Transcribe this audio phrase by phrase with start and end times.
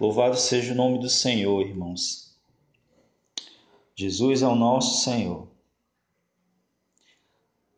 [0.00, 2.34] Louvado seja o nome do Senhor, irmãos.
[3.94, 5.46] Jesus é o nosso Senhor.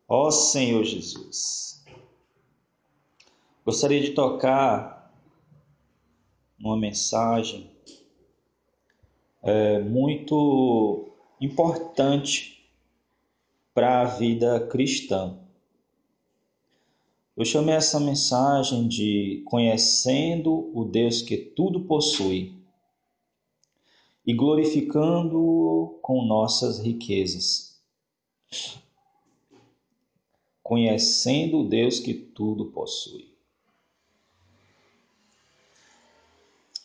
[0.06, 1.84] Ó Senhor Jesus.
[3.64, 5.12] Gostaria de tocar
[6.60, 7.68] uma mensagem
[9.42, 12.72] é, muito importante
[13.74, 15.41] para a vida cristã.
[17.34, 22.54] Eu chamei essa mensagem de Conhecendo o Deus que tudo possui
[24.26, 27.80] e glorificando-o com nossas riquezas.
[30.62, 33.32] Conhecendo o Deus que tudo possui.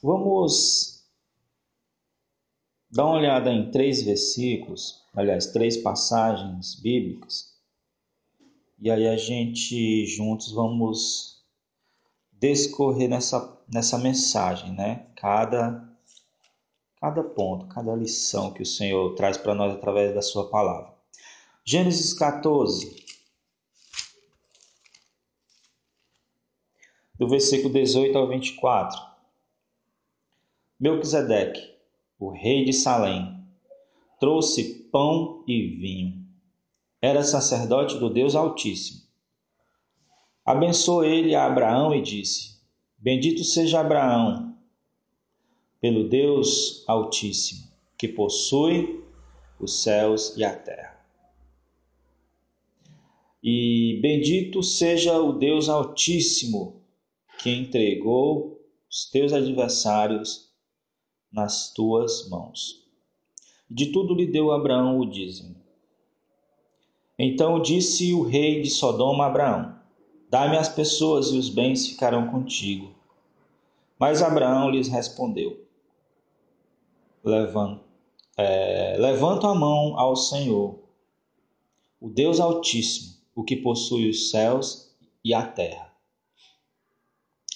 [0.02, 1.04] Vamos
[2.90, 7.57] dar uma olhada em três versículos, aliás, três passagens bíblicas
[8.80, 11.44] e aí a gente juntos vamos
[12.32, 15.08] descorrer nessa, nessa mensagem, né?
[15.16, 15.90] Cada,
[17.02, 20.94] cada ponto, cada lição que o Senhor traz para nós através da Sua palavra.
[21.66, 23.04] Gênesis 14,
[27.16, 29.02] do versículo 18 ao 24.
[30.80, 31.76] Melquisedeque,
[32.20, 33.44] o rei de Salém,
[34.20, 36.27] trouxe pão e vinho
[37.02, 39.02] era sacerdote do Deus Altíssimo.
[40.46, 42.58] Abençoou ele a Abraão e disse:
[42.98, 44.58] Bendito seja Abraão,
[45.80, 49.04] pelo Deus Altíssimo, que possui
[49.60, 50.98] os céus e a terra.
[53.44, 56.82] E bendito seja o Deus Altíssimo,
[57.40, 58.60] que entregou
[58.90, 60.52] os teus adversários
[61.32, 62.84] nas tuas mãos.
[63.70, 65.67] De tudo lhe deu Abraão o dízimo.
[67.20, 69.76] Então disse o rei de Sodoma a Abraão:
[70.30, 72.94] Dá-me as pessoas e os bens ficarão contigo.
[74.00, 75.66] Mas Abraão lhes respondeu:
[77.24, 77.82] Levanta,
[78.38, 80.80] é, a mão ao Senhor,
[82.00, 85.92] o Deus Altíssimo, o que possui os céus e a terra.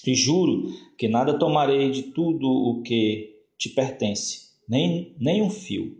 [0.05, 5.95] E juro que nada tomarei de tudo o que te pertence, nem, nem um fio,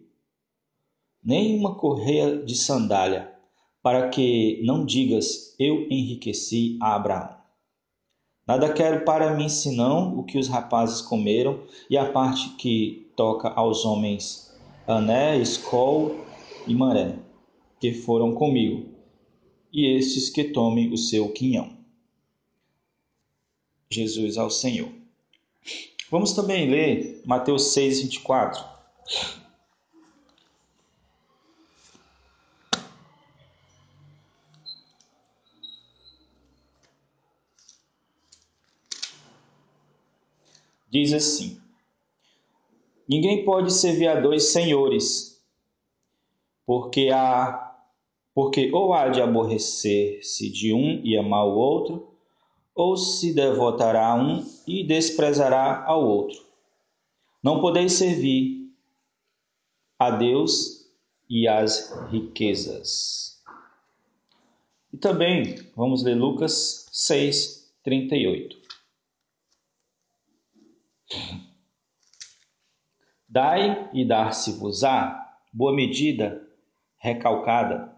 [1.24, 3.31] nem uma correia de sandália
[3.82, 7.42] para que não digas: Eu enriqueci a Abraão.
[8.48, 13.50] Nada quero para mim senão o que os rapazes comeram e a parte que toca
[13.50, 14.52] aos homens
[14.88, 16.26] Ané, Escol
[16.68, 17.16] e Maré,
[17.80, 18.90] que foram comigo,
[19.72, 21.78] e estes que tomem o seu quinhão.
[23.90, 24.90] Jesus ao Senhor.
[26.10, 28.64] Vamos também ler Mateus 6, 24.
[40.92, 41.60] Diz assim:
[43.08, 45.42] Ninguém pode servir a dois senhores,
[46.66, 47.70] porque há
[48.34, 52.16] porque ou há de aborrecer-se de um e amar o outro,
[52.74, 56.42] ou se devotará a um e desprezará ao outro.
[57.44, 58.72] Não podeis servir
[60.00, 60.90] a Deus
[61.30, 63.42] e às riquezas.
[64.94, 68.61] E também vamos ler Lucas 6, 38.
[73.32, 76.46] Dai e dar-se-vos-á boa medida,
[76.98, 77.96] recalcada,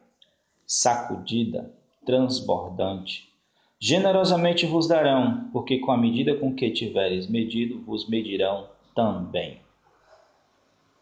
[0.64, 1.74] sacudida,
[2.06, 3.34] transbordante.
[3.80, 9.60] Generosamente vos darão, porque com a medida com que tiveres medido, vos medirão também.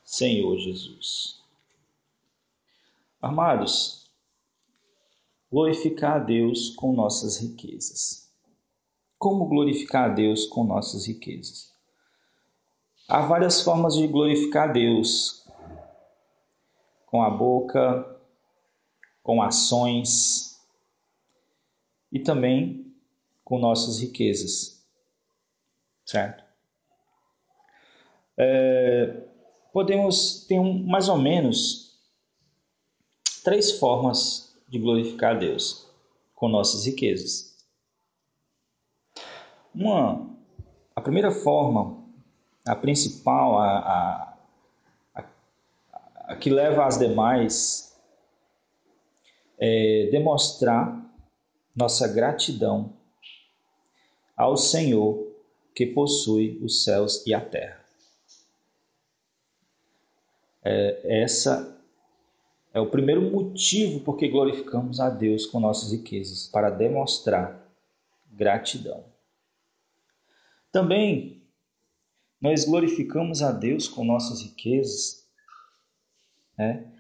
[0.02, 1.44] Senhor Jesus.
[3.22, 4.10] Amados,
[5.52, 8.32] glorificar a Deus com nossas riquezas.
[9.20, 11.71] Como glorificar a Deus com nossas riquezas?
[13.12, 15.46] Há várias formas de glorificar Deus:
[17.08, 18.18] com a boca,
[19.22, 20.58] com ações
[22.10, 22.96] e também
[23.44, 24.82] com nossas riquezas,
[26.06, 26.42] certo?
[28.38, 29.28] É,
[29.74, 32.00] podemos ter um, mais ou menos
[33.44, 35.86] três formas de glorificar Deus
[36.34, 37.58] com nossas riquezas.
[39.76, 40.34] Uma,
[40.96, 42.01] a primeira forma
[42.66, 44.38] a principal, a,
[45.16, 45.24] a,
[46.28, 47.98] a, que leva as demais,
[49.60, 51.00] é demonstrar
[51.76, 52.94] nossa gratidão
[54.36, 55.32] ao Senhor
[55.74, 57.80] que possui os céus e a terra.
[60.64, 61.80] É, essa
[62.74, 67.68] é o primeiro motivo por que glorificamos a Deus com nossas riquezas, para demonstrar
[68.32, 69.04] gratidão.
[70.72, 71.41] Também
[72.42, 75.30] nós glorificamos a Deus com nossas riquezas,
[76.58, 76.92] né?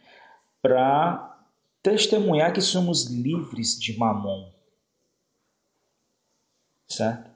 [0.62, 1.40] para
[1.82, 4.52] testemunhar que somos livres de mamon.
[6.88, 7.32] Certo?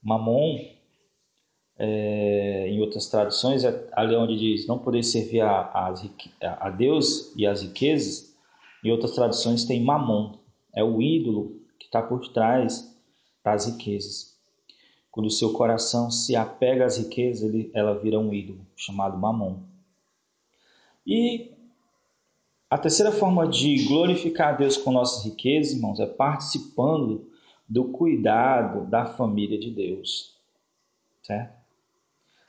[0.00, 0.58] Mamon,
[1.76, 5.94] é, em outras traduções, é ali onde diz não poder servir a, a,
[6.60, 8.36] a Deus e as riquezas,
[8.84, 10.38] em outras traduções tem mamon,
[10.74, 12.96] é o ídolo que está por trás
[13.42, 14.29] das riquezas.
[15.10, 19.58] Quando o seu coração se apega às riquezas, ele, ela vira um ídolo chamado mamon.
[21.06, 21.50] E
[22.70, 27.28] a terceira forma de glorificar a Deus com nossas riquezas, irmãos, é participando
[27.68, 30.34] do cuidado da família de Deus.
[31.22, 31.58] Certo?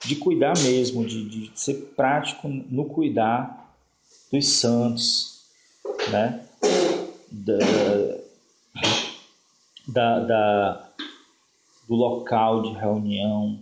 [0.05, 3.75] De cuidar mesmo, de, de ser prático no cuidar
[4.31, 5.43] dos santos,
[6.11, 6.45] né?
[7.31, 7.57] Da,
[9.87, 10.89] da, da,
[11.91, 13.61] do local de reunião,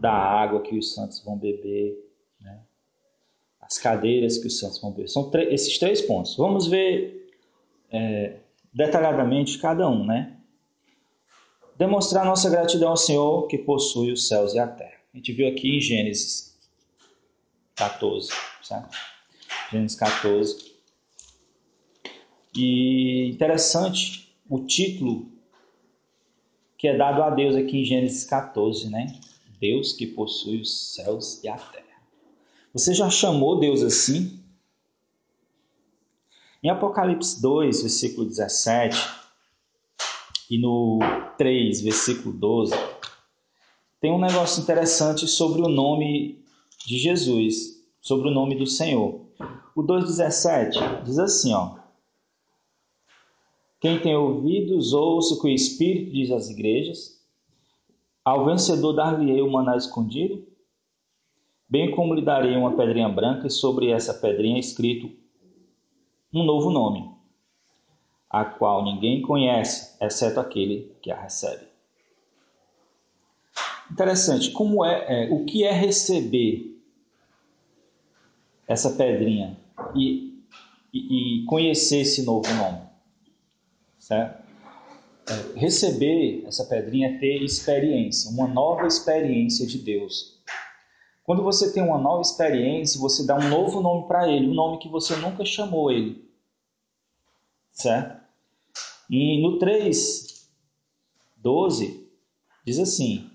[0.00, 1.94] da água que os santos vão beber,
[2.40, 2.58] né?
[3.60, 5.10] as cadeiras que os santos vão beber.
[5.10, 6.34] São esses três pontos.
[6.36, 7.30] Vamos ver
[7.92, 8.38] é,
[8.72, 10.38] detalhadamente cada um, né?
[11.76, 14.96] Demonstrar nossa gratidão ao Senhor que possui os céus e a terra.
[15.12, 16.58] A gente viu aqui em Gênesis
[17.76, 18.30] 14,
[18.62, 18.96] certo?
[19.70, 20.72] Gênesis 14.
[22.56, 25.30] E interessante o título
[26.80, 29.14] que é dado a Deus aqui em Gênesis 14, né?
[29.60, 31.84] Deus que possui os céus e a terra.
[32.72, 34.40] Você já chamou Deus assim?
[36.62, 38.96] Em Apocalipse 2, versículo 17,
[40.48, 41.00] e no
[41.36, 42.72] 3, versículo 12,
[44.00, 46.42] tem um negócio interessante sobre o nome
[46.86, 49.20] de Jesus, sobre o nome do Senhor.
[49.76, 51.79] O 2,17 diz assim, ó.
[53.80, 57.18] Quem tem ouvidos, ouça o que o Espírito diz às igrejas.
[58.22, 60.46] Ao vencedor dar-lhe-ei o maná escondido,
[61.66, 65.10] bem como lhe darei uma pedrinha branca e sobre essa pedrinha escrito
[66.32, 67.10] um novo nome,
[68.28, 71.64] a qual ninguém conhece, exceto aquele que a recebe.
[73.90, 76.78] Interessante, como é, é o que é receber
[78.68, 79.58] essa pedrinha
[79.96, 80.38] e,
[80.92, 82.89] e, e conhecer esse novo nome?
[84.10, 84.34] É,
[85.54, 90.40] receber essa pedrinha é ter experiência, uma nova experiência de Deus.
[91.24, 94.78] Quando você tem uma nova experiência, você dá um novo nome para ele, um nome
[94.78, 96.28] que você nunca chamou ele.
[97.70, 98.20] Certo?
[99.08, 100.50] E no 3,
[101.36, 102.10] 12,
[102.64, 103.30] diz assim: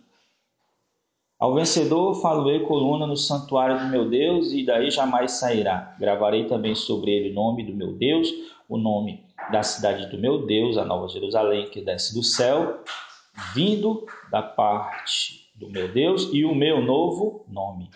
[1.39, 5.95] Ao vencedor faloei coluna no santuário do meu Deus, e daí jamais sairá.
[5.97, 8.29] Gravarei também sobre ele o nome do meu Deus,
[8.67, 12.83] o nome da cidade do meu Deus, a Nova Jerusalém, que desce do céu,
[13.53, 17.89] vindo da parte do meu Deus e o meu novo nome.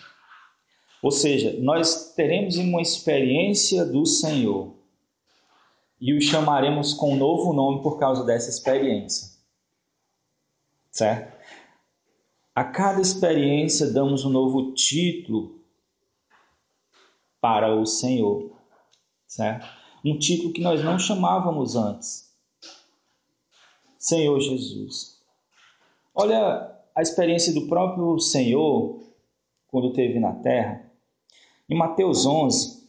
[1.02, 4.74] Ou seja, nós teremos uma experiência do Senhor
[6.00, 9.38] e o chamaremos com um novo nome por causa dessa experiência.
[10.90, 11.38] Certo?
[12.54, 15.60] A cada experiência damos um novo título
[17.40, 18.50] para o Senhor.
[19.26, 19.79] Certo?
[20.04, 22.30] Um título que nós não chamávamos antes.
[23.98, 25.20] Senhor Jesus.
[26.14, 29.00] Olha a experiência do próprio Senhor
[29.68, 30.90] quando esteve na terra.
[31.68, 32.80] Em Mateus 11,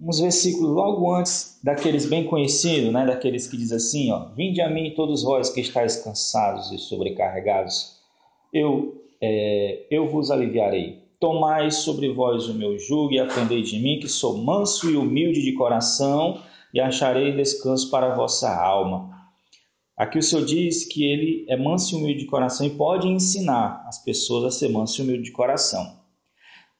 [0.00, 4.70] uns versículos logo antes daqueles bem conhecidos, né, daqueles que diz assim, ó, Vinde a
[4.70, 7.98] mim todos vós que estáis cansados e sobrecarregados,
[8.52, 11.07] eu, é, eu vos aliviarei.
[11.20, 15.42] Tomai sobre vós o meu jugo e aprendei de mim, que sou manso e humilde
[15.42, 16.40] de coração,
[16.72, 19.10] e acharei descanso para a vossa alma.
[19.96, 23.84] Aqui o Senhor diz que ele é manso e humilde de coração e pode ensinar
[23.88, 25.98] as pessoas a ser manso e humilde de coração.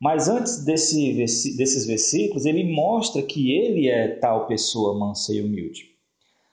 [0.01, 1.15] Mas antes desse,
[1.57, 5.87] desses versículos, ele mostra que ele é tal pessoa mansa e humilde.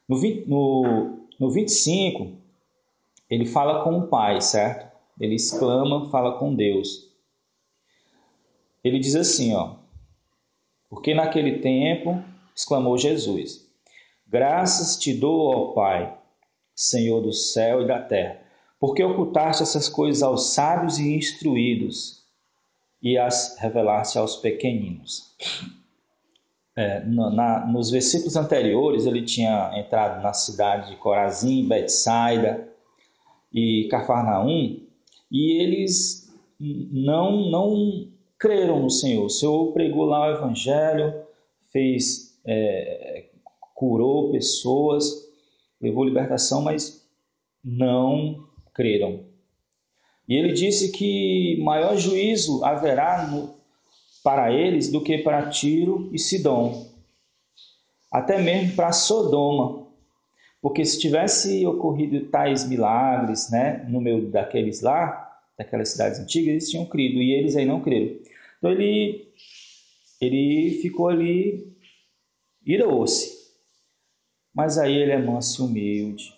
[0.09, 2.31] No, 20, no, no 25,
[3.29, 4.91] ele fala com o Pai, certo?
[5.19, 7.04] Ele exclama, fala com Deus
[8.85, 9.77] ele diz assim, ó:
[10.87, 12.23] Porque naquele tempo
[12.55, 13.67] exclamou Jesus:
[14.27, 16.15] Graças te dou, ó Pai,
[16.75, 18.39] Senhor do céu e da terra,
[18.79, 22.23] porque ocultaste essas coisas aos sábios e instruídos
[23.01, 25.35] e as revelaste aos pequeninos.
[26.75, 32.69] É, na, nos versículos anteriores, ele tinha entrado na cidade de Corazim, Betsaida
[33.51, 34.79] e Cafarnaum,
[35.31, 39.25] e eles não, não creram no Senhor.
[39.25, 41.13] O Senhor pregou lá o Evangelho,
[41.71, 43.25] fez, é,
[43.73, 45.05] curou pessoas,
[45.81, 47.05] levou libertação, mas
[47.63, 49.25] não creram.
[50.27, 53.55] E ele disse que maior juízo haverá no,
[54.23, 56.87] para eles do que para Tiro e Sidom,
[58.11, 59.85] até mesmo para Sodoma,
[60.61, 65.24] porque se tivesse ocorrido tais milagres, né, no meio daqueles lá,
[65.57, 68.17] daquelas cidades antigas, eles tinham crido e eles aí não creram.
[68.57, 69.33] Então ele
[70.19, 71.75] ele ficou ali
[72.65, 73.35] irou-se.
[74.53, 76.33] Mas aí ele é manso e humilde,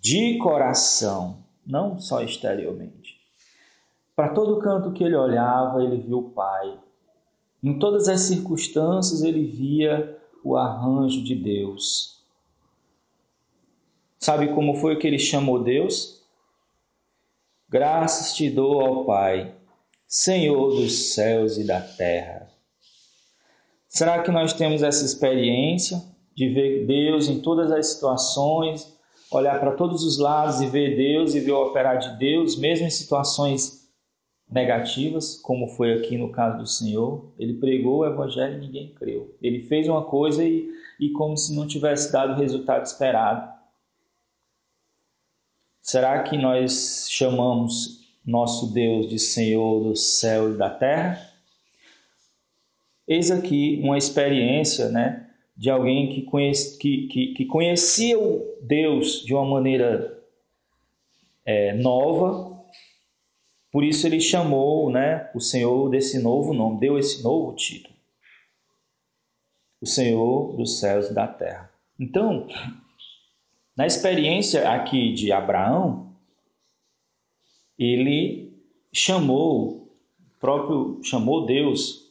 [0.00, 3.16] de coração, não só exteriormente.
[4.14, 6.80] Para todo canto que ele olhava, ele viu o Pai.
[7.62, 12.24] Em todas as circunstâncias, ele via o arranjo de Deus.
[14.18, 16.15] Sabe como foi que ele chamou Deus?
[17.68, 19.52] Graças te dou ao Pai,
[20.06, 22.46] Senhor dos céus e da terra.
[23.88, 26.00] Será que nós temos essa experiência
[26.32, 28.96] de ver Deus em todas as situações,
[29.32, 32.86] olhar para todos os lados e ver Deus e ver o operar de Deus, mesmo
[32.86, 33.90] em situações
[34.48, 37.32] negativas, como foi aqui no caso do Senhor?
[37.36, 39.36] Ele pregou o Evangelho e ninguém creu.
[39.42, 40.68] Ele fez uma coisa e,
[41.00, 43.55] e como se não tivesse dado o resultado esperado.
[45.86, 51.32] Será que nós chamamos nosso Deus de Senhor do céu e da terra?
[53.06, 59.24] Eis aqui uma experiência né, de alguém que, conhece, que, que, que conhecia o Deus
[59.24, 60.20] de uma maneira
[61.44, 62.60] é, nova,
[63.70, 67.94] por isso ele chamou né, o Senhor desse novo nome, deu esse novo título.
[69.80, 71.70] O Senhor dos céus e da terra.
[71.96, 72.48] Então,
[73.76, 76.14] na experiência aqui de Abraão,
[77.78, 78.56] ele
[78.92, 79.92] chamou,
[80.40, 82.10] próprio chamou Deus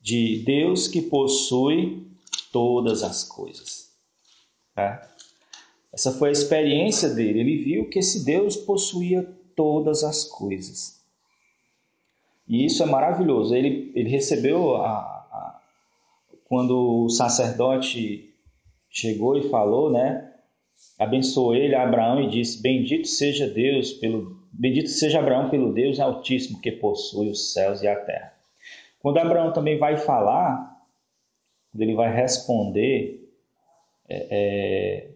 [0.00, 2.06] de Deus que possui
[2.52, 3.92] todas as coisas.
[4.74, 5.10] Tá?
[5.92, 7.40] Essa foi a experiência dele.
[7.40, 9.24] Ele viu que esse Deus possuía
[9.56, 11.00] todas as coisas.
[12.46, 13.54] E isso é maravilhoso.
[13.54, 15.60] Ele, ele recebeu a, a,
[16.44, 18.34] quando o sacerdote
[18.90, 20.33] chegou e falou, né?
[20.98, 26.60] Abençoou ele, Abraão, e disse: Bendito seja Deus pelo Bendito seja Abraão pelo Deus Altíssimo
[26.60, 28.32] que possui os céus e a terra.
[29.00, 30.80] Quando Abraão também vai falar,
[31.72, 33.28] quando ele vai responder,
[34.08, 35.10] é, é,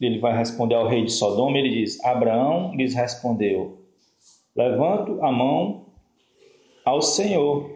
[0.00, 3.84] ele vai responder ao rei de Sodoma, ele diz: Abraão lhes respondeu:
[4.54, 5.86] Levanto a mão
[6.84, 7.68] ao Senhor,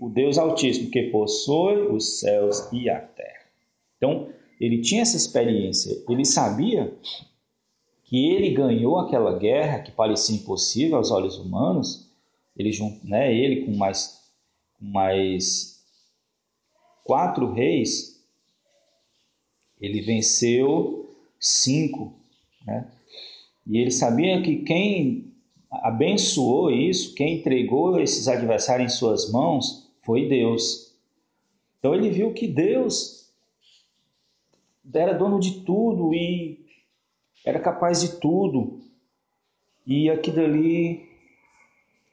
[0.00, 3.44] o Deus Altíssimo, que possui os céus e a terra.
[3.98, 6.96] Então, ele tinha essa experiência, ele sabia
[8.04, 12.10] que ele ganhou aquela guerra que parecia impossível aos olhos humanos,
[12.56, 12.70] ele
[13.04, 14.24] né, ele com mais
[14.80, 15.80] mais
[17.04, 18.22] quatro reis,
[19.80, 21.08] ele venceu
[21.38, 22.14] cinco,
[22.66, 22.90] né?
[23.66, 25.32] E ele sabia que quem
[25.70, 30.94] abençoou isso, quem entregou esses adversários em suas mãos, foi Deus.
[31.78, 33.25] Então ele viu que Deus
[34.94, 36.64] era dono de tudo e
[37.44, 38.80] era capaz de tudo.
[39.86, 41.08] E aquilo ali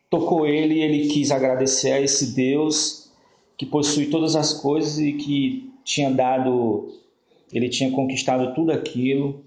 [0.09, 3.11] tocou ele e ele quis agradecer a esse Deus
[3.57, 6.87] que possui todas as coisas e que tinha dado,
[7.51, 9.43] ele tinha conquistado tudo aquilo.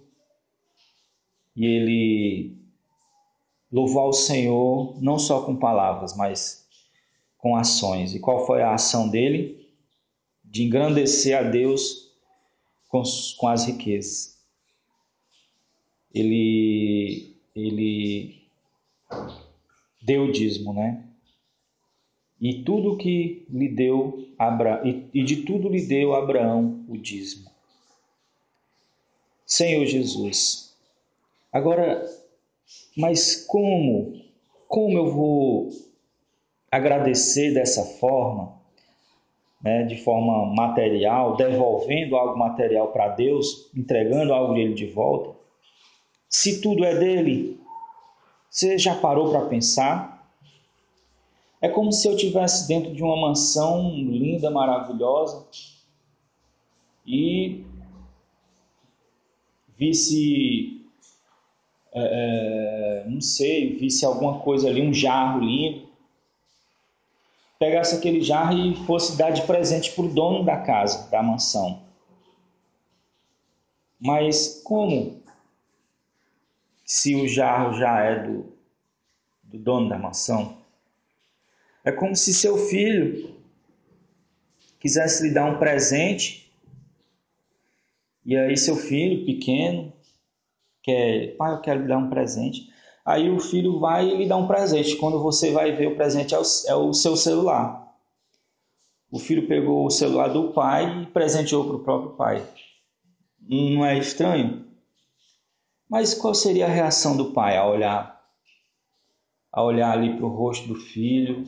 [1.54, 2.56] E ele
[3.72, 6.66] louvou ao Senhor não só com palavras, mas
[7.38, 8.14] com ações.
[8.14, 9.66] E qual foi a ação dele?
[10.44, 12.05] De engrandecer a Deus
[13.02, 14.36] com, com as riquezas
[16.18, 18.42] ele, ele
[20.00, 21.04] deu o dízimo, né?
[22.40, 24.82] E tudo que lhe deu Abra...
[24.84, 27.50] e de tudo lhe deu Abraão o dízimo.
[29.44, 30.74] Senhor Jesus.
[31.52, 32.04] Agora,
[32.96, 34.22] mas como?
[34.68, 35.70] Como eu vou
[36.70, 38.55] agradecer dessa forma,
[39.62, 45.36] né, de forma material, devolvendo algo material para Deus, entregando algo dele de volta?
[46.28, 47.58] se tudo é dele?
[48.50, 50.30] Você já parou para pensar?
[51.60, 55.46] É como se eu estivesse dentro de uma mansão linda, maravilhosa
[57.06, 57.64] e
[59.78, 60.82] visse,
[61.94, 65.85] é, é, não sei, visse alguma coisa ali, um jarro lindo,
[67.58, 71.82] pegasse aquele jarro e fosse dar de presente para o dono da casa, da mansão.
[73.98, 75.22] Mas como
[76.84, 78.52] se o jarro já é do,
[79.42, 80.56] do dono da mansão.
[81.84, 83.34] É como se seu filho
[84.78, 86.52] quisesse lhe dar um presente
[88.24, 89.92] e aí seu filho pequeno
[90.82, 92.72] quer, pai, eu quero lhe dar um presente.
[93.06, 94.96] Aí o filho vai e lhe dá um presente.
[94.96, 97.94] Quando você vai ver o presente é o, é o seu celular.
[99.08, 102.44] O filho pegou o celular do pai e presenteou para o próprio pai.
[103.40, 104.66] Não é estranho?
[105.88, 108.20] Mas qual seria a reação do pai a olhar,
[109.52, 111.46] a olhar ali para o rosto do filho?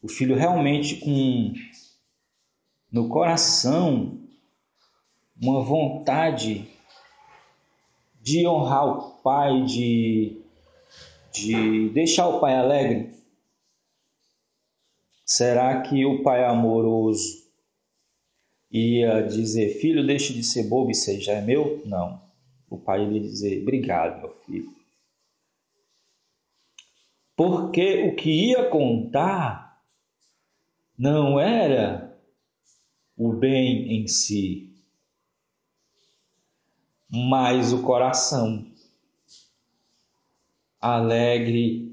[0.00, 1.52] O filho realmente com
[2.90, 4.18] no coração
[5.38, 6.66] uma vontade
[8.18, 10.40] de honrar o pai, de,
[11.34, 13.12] de deixar o pai alegre?
[15.22, 17.46] Será que o pai amoroso
[18.70, 21.82] ia dizer, filho, deixe de ser bobo e seja é meu?
[21.84, 22.22] Não.
[22.70, 24.74] O pai ia dizer, obrigado, meu filho.
[27.36, 29.84] Porque o que ia contar
[30.96, 32.18] não era
[33.14, 34.74] o bem em si,
[37.10, 38.66] mas o coração
[40.80, 41.92] alegre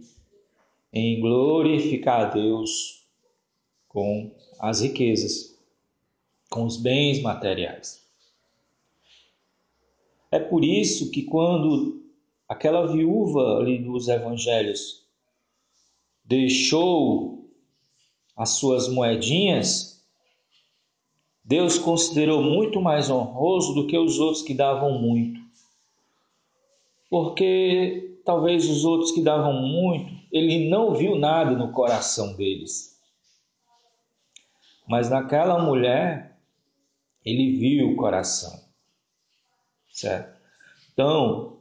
[0.93, 3.03] em glorificar a Deus
[3.87, 5.57] com as riquezas,
[6.49, 8.05] com os bens materiais.
[10.31, 12.03] É por isso que quando
[12.47, 15.05] aquela viúva ali dos evangelhos
[16.23, 17.49] deixou
[18.35, 20.03] as suas moedinhas,
[21.43, 25.39] Deus considerou muito mais honroso do que os outros que davam muito.
[27.09, 32.99] Porque talvez os outros que davam muito, ele não viu nada no coração deles.
[34.87, 36.37] Mas naquela mulher,
[37.23, 38.65] ele viu o coração.
[39.91, 40.39] Certo?
[40.91, 41.59] Então,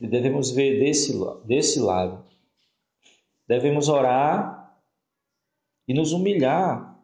[0.00, 1.12] devemos ver desse,
[1.44, 2.24] desse lado.
[3.46, 4.76] Devemos orar
[5.86, 6.98] e nos humilhar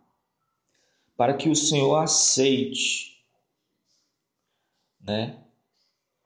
[1.16, 3.24] para que o Senhor aceite
[5.00, 5.42] né,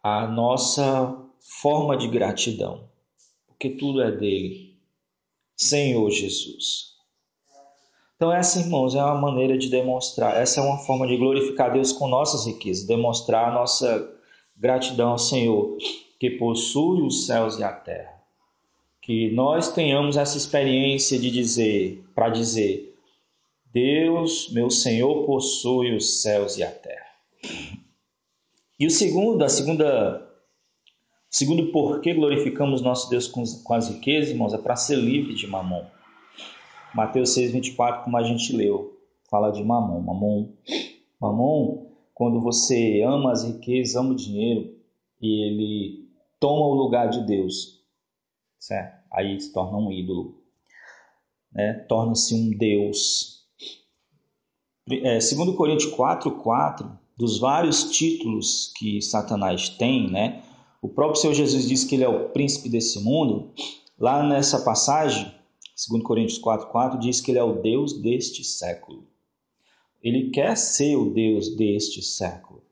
[0.03, 2.88] a nossa forma de gratidão,
[3.47, 4.78] porque tudo é dele.
[5.57, 6.90] Senhor Jesus.
[8.16, 11.90] Então, essa, irmãos, é uma maneira de demonstrar, essa é uma forma de glorificar Deus
[11.90, 14.11] com nossas riquezas, demonstrar a nossa
[14.57, 15.76] gratidão ao Senhor,
[16.18, 18.20] que possui os céus e a terra.
[19.00, 22.94] Que nós tenhamos essa experiência de dizer, para dizer,
[23.72, 27.07] Deus, meu Senhor, possui os céus e a terra.
[28.79, 30.30] E o segundo, a segunda,
[31.31, 35.87] segundo porquê glorificamos nosso Deus com, as riquezas, irmãos, é para ser livre de mamon.
[36.95, 40.01] Mateus 6,24, como a gente leu, fala de mamon.
[40.01, 40.53] Mamon,
[41.21, 44.77] mamon, quando você ama as riquezas, ama o dinheiro,
[45.21, 47.81] e ele toma o lugar de Deus,
[48.59, 49.01] certo?
[49.12, 50.43] Aí se torna um ídolo,
[51.53, 51.75] né?
[51.88, 53.40] torna-se um Deus.
[54.90, 60.43] É, 2 Coríntios 4,4, dos vários títulos que Satanás tem, né?
[60.83, 63.53] O próprio Senhor Jesus diz que ele é o príncipe desse mundo.
[63.99, 65.31] Lá nessa passagem,
[65.88, 69.07] 2 Coríntios 4,4 diz que ele é o Deus deste século.
[70.03, 72.62] Ele quer ser o Deus deste século.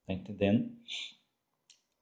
[0.00, 0.70] Está entendendo?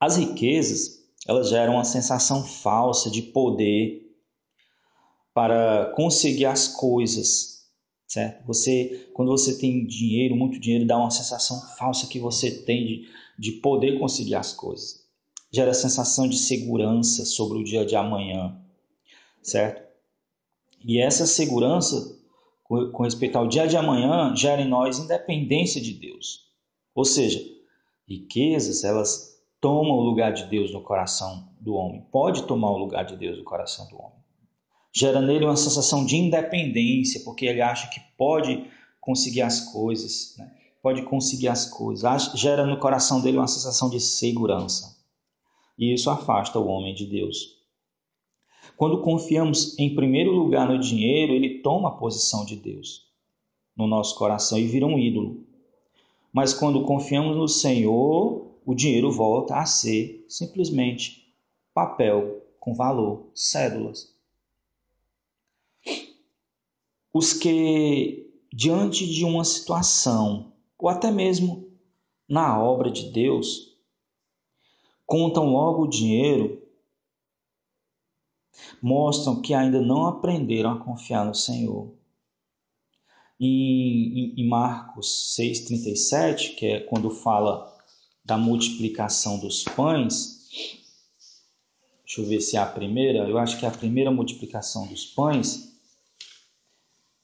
[0.00, 4.02] As riquezas, elas geram uma sensação falsa de poder
[5.32, 7.68] para conseguir as coisas,
[8.08, 8.44] certo?
[8.46, 13.08] Você, quando você tem dinheiro, muito dinheiro, dá uma sensação falsa que você tem de,
[13.38, 15.01] de poder conseguir as coisas.
[15.52, 18.58] Gera sensação de segurança sobre o dia de amanhã,
[19.42, 19.82] certo?
[20.84, 22.18] E essa segurança
[22.64, 26.46] com respeito ao dia de amanhã gera em nós independência de Deus.
[26.94, 27.42] Ou seja,
[28.08, 32.04] riquezas, elas tomam o lugar de Deus no coração do homem.
[32.10, 34.18] Pode tomar o lugar de Deus no coração do homem.
[34.94, 38.66] Gera nele uma sensação de independência, porque ele acha que pode
[39.00, 40.52] conseguir as coisas, né?
[40.82, 42.32] pode conseguir as coisas.
[42.34, 45.01] Gera no coração dele uma sensação de segurança.
[45.78, 47.62] E isso afasta o homem de Deus.
[48.76, 53.10] Quando confiamos em primeiro lugar no dinheiro, ele toma a posição de Deus
[53.76, 55.46] no nosso coração e vira um ídolo.
[56.32, 61.34] Mas quando confiamos no Senhor, o dinheiro volta a ser simplesmente
[61.74, 64.14] papel com valor, cédulas.
[67.12, 71.70] Os que, diante de uma situação, ou até mesmo
[72.28, 73.71] na obra de Deus,
[75.12, 76.66] contam logo o dinheiro
[78.80, 81.92] mostram que ainda não aprenderam a confiar no Senhor.
[83.38, 83.44] Em,
[84.18, 87.76] em, em Marcos 6,37, que é quando fala
[88.24, 90.48] da multiplicação dos pães,
[92.02, 95.04] deixa eu ver se é a primeira, eu acho que é a primeira multiplicação dos
[95.04, 95.78] pães,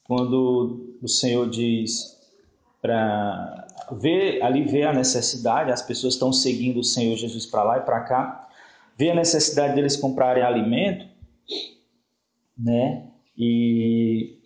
[0.05, 2.18] quando o Senhor diz
[2.81, 7.79] para ver ali ver a necessidade, as pessoas estão seguindo o Senhor Jesus para lá
[7.79, 8.49] e para cá,
[8.97, 11.07] ver a necessidade deles comprarem alimento,
[12.57, 13.07] né?
[13.37, 14.39] E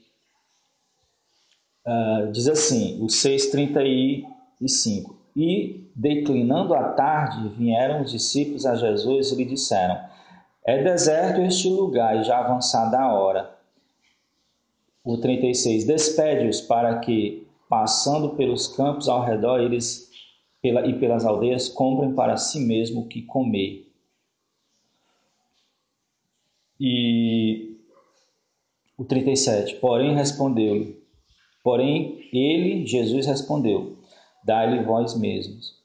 [1.87, 5.17] uh, diz assim, o 6:35.
[5.35, 9.99] E declinando a tarde, vieram os discípulos a Jesus e lhe disseram:
[10.65, 13.51] É deserto este lugar e já avançada a hora.
[15.03, 15.85] O 36.
[15.85, 20.11] Despede-os para que passando pelos campos ao redor eles
[20.61, 23.91] pela, e pelas aldeias, comprem para si mesmo o que comer.
[26.79, 27.79] E
[28.95, 31.03] o 37, porém respondeu-lhe,
[31.65, 33.97] porém ele, Jesus, respondeu,
[34.45, 35.83] dai-lhe vós mesmos,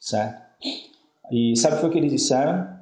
[0.00, 0.40] certo?
[1.30, 2.74] E sabe o que, foi que eles disseram?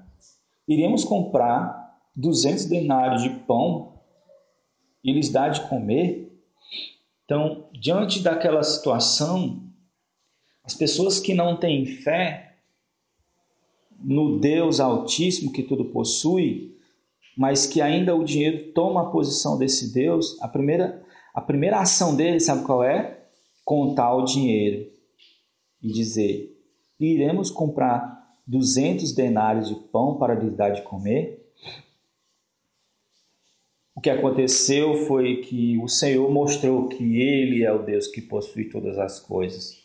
[0.69, 4.01] Iremos comprar 200 denários de pão
[5.03, 6.30] e lhes dar de comer?
[7.31, 9.62] Então, diante daquela situação,
[10.64, 12.57] as pessoas que não têm fé
[14.03, 16.77] no Deus Altíssimo que tudo possui,
[17.38, 21.01] mas que ainda o dinheiro toma a posição desse Deus, a primeira,
[21.33, 23.23] a primeira ação dele, sabe qual é?
[23.64, 24.90] Contar o dinheiro
[25.81, 26.61] e dizer:
[26.99, 31.39] iremos comprar 200 denários de pão para lhes dar de comer?
[34.01, 38.65] O que aconteceu foi que o Senhor mostrou que Ele é o Deus que possui
[38.65, 39.79] todas as coisas.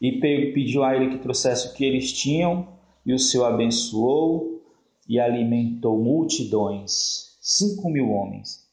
[0.00, 2.66] E pediu a ele que trouxesse o que eles tinham,
[3.06, 4.64] e o Senhor abençoou
[5.08, 8.68] e alimentou multidões, cinco mil homens.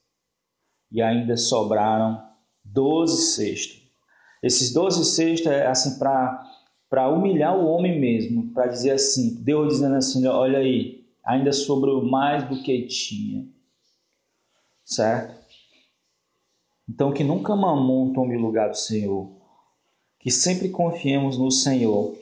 [0.92, 2.20] E ainda sobraram
[2.66, 3.80] doze cestos.
[4.42, 9.98] Esses doze cestos é assim para humilhar o homem mesmo, para dizer assim, Deus dizendo
[9.98, 13.53] assim, olha aí, ainda sobrou mais do que tinha
[14.86, 15.44] certo?
[16.88, 19.30] Então, que nunca mamon tome lugar do Senhor,
[20.20, 22.18] que sempre confiemos no Senhor,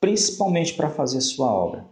[0.00, 1.84] principalmente para fazer sua obra.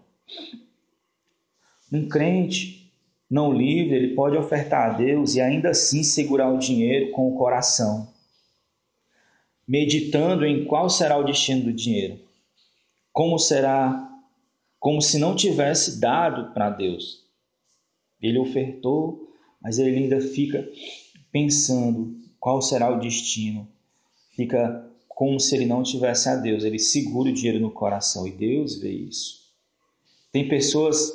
[1.93, 2.93] Um crente
[3.29, 7.37] não livre, ele pode ofertar a Deus e ainda assim segurar o dinheiro com o
[7.37, 8.09] coração,
[9.67, 12.21] meditando em qual será o destino do dinheiro,
[13.13, 14.09] como será,
[14.79, 17.24] como se não tivesse dado para Deus.
[18.21, 20.69] Ele ofertou, mas ele ainda fica
[21.31, 23.69] pensando qual será o destino.
[24.35, 26.65] Fica como se ele não tivesse a Deus.
[26.65, 29.45] Ele segura o dinheiro no coração e Deus vê isso.
[30.33, 31.13] Tem pessoas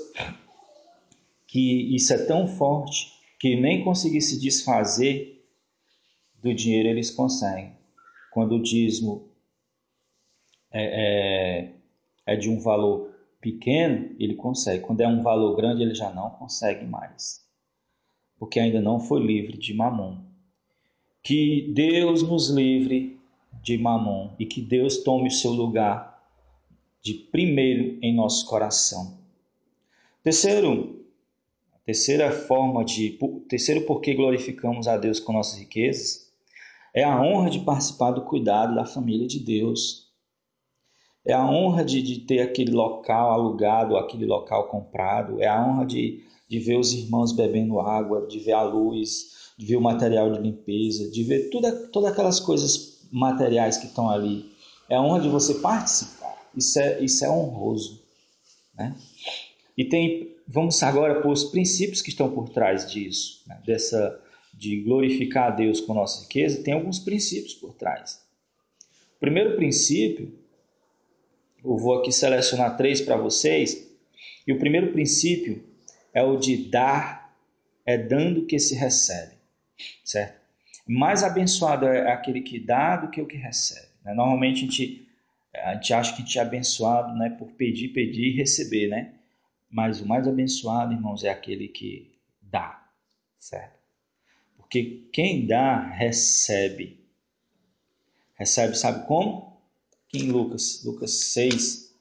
[1.46, 5.44] que isso é tão forte que nem conseguir se desfazer
[6.42, 7.74] do dinheiro eles conseguem.
[8.32, 9.30] Quando o dízimo
[10.72, 11.74] é,
[12.26, 13.09] é, é de um valor
[13.42, 14.84] pequeno, ele consegue.
[14.84, 17.44] Quando é um valor grande, ele já não consegue mais.
[18.38, 20.18] Porque ainda não foi livre de mamon.
[21.24, 23.20] Que Deus nos livre
[23.62, 26.10] de mamon e que Deus tome o seu lugar
[27.02, 29.18] de primeiro em nosso coração.
[30.24, 31.06] Terceiro,
[31.74, 36.30] a terceira forma de terceiro porquê glorificamos a Deus com nossas riquezas
[36.94, 40.09] é a honra de participar do cuidado da família de Deus
[41.32, 45.86] é a honra de, de ter aquele local alugado, aquele local comprado, é a honra
[45.86, 50.32] de, de ver os irmãos bebendo água, de ver a luz, de ver o material
[50.32, 54.52] de limpeza, de ver toda, todas aquelas coisas materiais que estão ali.
[54.90, 56.36] É a honra de você participar.
[56.56, 58.02] Isso é, isso é honroso.
[58.76, 58.96] Né?
[59.78, 63.62] E tem, vamos agora para os princípios que estão por trás disso, né?
[63.66, 64.20] dessa
[64.54, 68.22] de glorificar a Deus com nossa riqueza, tem alguns princípios por trás.
[69.16, 70.34] O primeiro princípio
[71.64, 73.88] eu vou aqui selecionar três para vocês.
[74.46, 75.64] E o primeiro princípio
[76.14, 77.36] é o de dar,
[77.86, 79.36] é dando que se recebe,
[80.04, 80.40] certo?
[80.88, 83.88] Mais abençoado é aquele que dá do que o que recebe.
[84.04, 84.14] Né?
[84.14, 85.08] Normalmente a gente,
[85.54, 89.14] a gente acha que a gente é abençoado né, por pedir, pedir e receber, né?
[89.70, 92.90] Mas o mais abençoado, irmãos, é aquele que dá,
[93.38, 93.78] certo?
[94.58, 97.06] Porque quem dá, recebe.
[98.34, 99.59] Recebe, sabe como?
[100.10, 101.96] Aqui em Lucas, Lucas 6,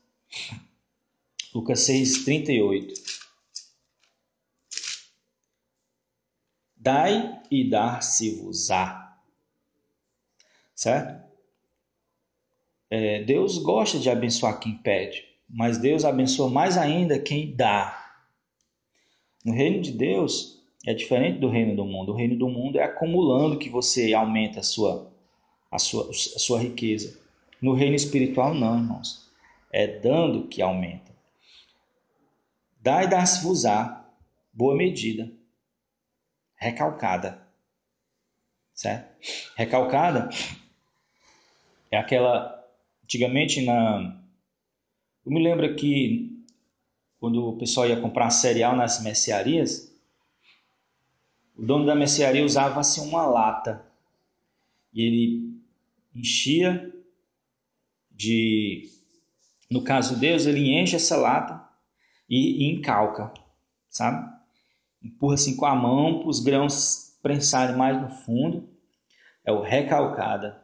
[1.54, 2.94] Lucas 6, 38.
[6.74, 9.18] Dai e dar-se-vos-á.
[10.74, 11.28] Certo?
[12.90, 18.24] É, Deus gosta de abençoar quem pede, mas Deus abençoa mais ainda quem dá.
[19.44, 22.12] No reino de Deus é diferente do reino do mundo.
[22.12, 25.12] O reino do mundo é acumulando que você aumenta a sua,
[25.70, 27.27] a sua, a sua riqueza.
[27.60, 29.28] No reino espiritual, não, irmãos.
[29.72, 31.12] É dando que aumenta.
[32.80, 34.06] Dá e dá-se-vos-á,
[34.52, 35.30] boa medida,
[36.56, 37.46] recalcada.
[38.72, 39.26] Certo?
[39.56, 40.30] Recalcada
[41.90, 42.54] é aquela.
[43.02, 44.22] Antigamente, na.
[45.24, 46.44] Eu me lembro que
[47.18, 49.92] quando o pessoal ia comprar cereal nas mercearias,
[51.56, 53.84] o dono da mercearia usava assim uma lata
[54.92, 55.60] e ele
[56.14, 56.87] enchia
[58.18, 58.90] de.
[59.70, 61.62] No caso de Deus, ele enche essa lata
[62.28, 63.32] e, e encalca,
[63.88, 64.28] sabe?
[65.02, 68.68] Empurra assim com a mão para os grãos prensarem mais no fundo.
[69.44, 70.62] É o recalcada.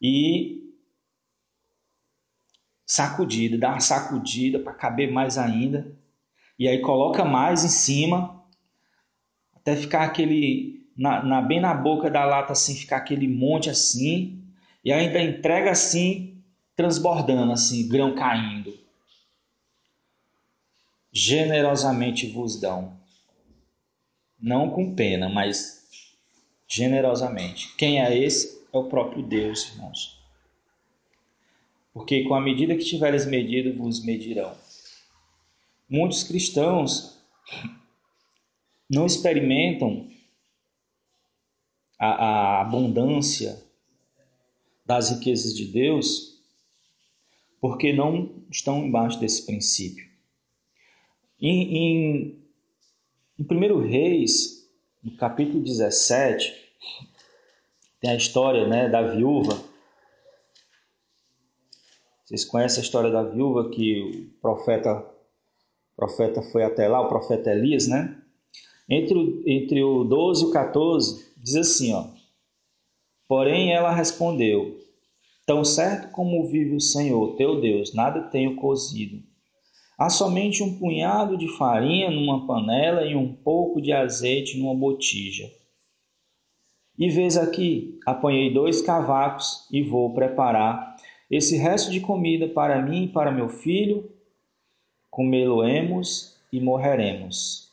[0.00, 0.72] E
[2.86, 5.96] sacudida, dá uma sacudida para caber mais ainda.
[6.58, 8.44] E aí coloca mais em cima
[9.56, 14.44] até ficar aquele na, na, bem na boca da lata assim, ficar aquele monte assim,
[14.84, 16.33] e ainda entrega assim,
[16.76, 18.76] transbordando assim, grão caindo.
[21.12, 22.98] Generosamente vos dão.
[24.40, 25.86] Não com pena, mas
[26.66, 27.74] generosamente.
[27.76, 28.64] Quem é esse?
[28.72, 30.20] É o próprio Deus, irmãos.
[31.92, 34.56] Porque com a medida que tiveres medido, vos medirão.
[35.88, 37.16] Muitos cristãos
[38.90, 40.10] não experimentam
[41.98, 43.62] a, a abundância
[44.84, 46.33] das riquezas de Deus
[47.64, 50.06] porque não estão embaixo desse princípio.
[51.40, 52.44] Em, em,
[53.38, 54.70] em 1 Reis,
[55.02, 56.52] no capítulo 17,
[58.02, 59.58] tem a história né, da viúva.
[62.26, 67.08] Vocês conhecem a história da viúva que o profeta, o profeta foi até lá, o
[67.08, 68.22] profeta Elias, né?
[68.86, 72.08] Entre, entre o 12 e o 14, diz assim, ó.
[73.26, 74.83] Porém ela respondeu:
[75.46, 79.22] Tão certo como vive o Senhor, teu Deus, nada tenho cozido.
[79.98, 85.50] Há somente um punhado de farinha numa panela e um pouco de azeite numa botija.
[86.98, 90.96] E vês aqui, apanhei dois cavacos e vou preparar
[91.30, 94.10] esse resto de comida para mim e para meu filho.
[95.10, 97.70] Comê-lo-emos e morreremos.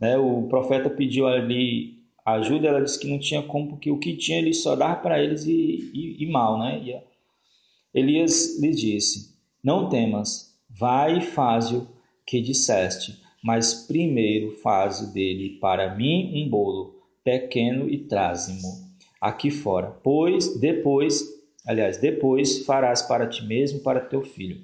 [0.00, 0.18] Né?
[0.18, 1.91] O profeta pediu ali
[2.24, 5.22] ajuda, ela disse que não tinha como, porque o que tinha ele só dava para
[5.22, 6.58] eles e, e, e, mal.
[6.58, 6.82] Né?
[6.84, 11.88] E Elias lhe disse: Não temas, vai e faze o
[12.26, 19.88] que disseste, mas primeiro faze dele para mim um bolo pequeno e traze-mo aqui fora,
[20.02, 21.22] pois depois,
[21.64, 24.60] aliás, depois farás para ti mesmo para teu filho.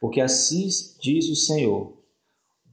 [0.00, 0.68] Porque assim
[1.00, 1.92] diz o Senhor: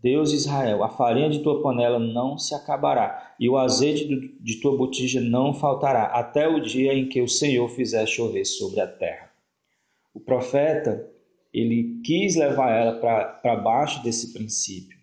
[0.04, 4.06] Deus de Israel, a farinha de tua panela não se acabará, e o azeite
[4.38, 8.82] de tua botija não faltará, até o dia em que o Senhor fizer chover sobre
[8.82, 9.32] a terra.
[10.14, 11.10] O profeta,
[11.54, 14.98] ele quis levar ela para baixo desse princípio.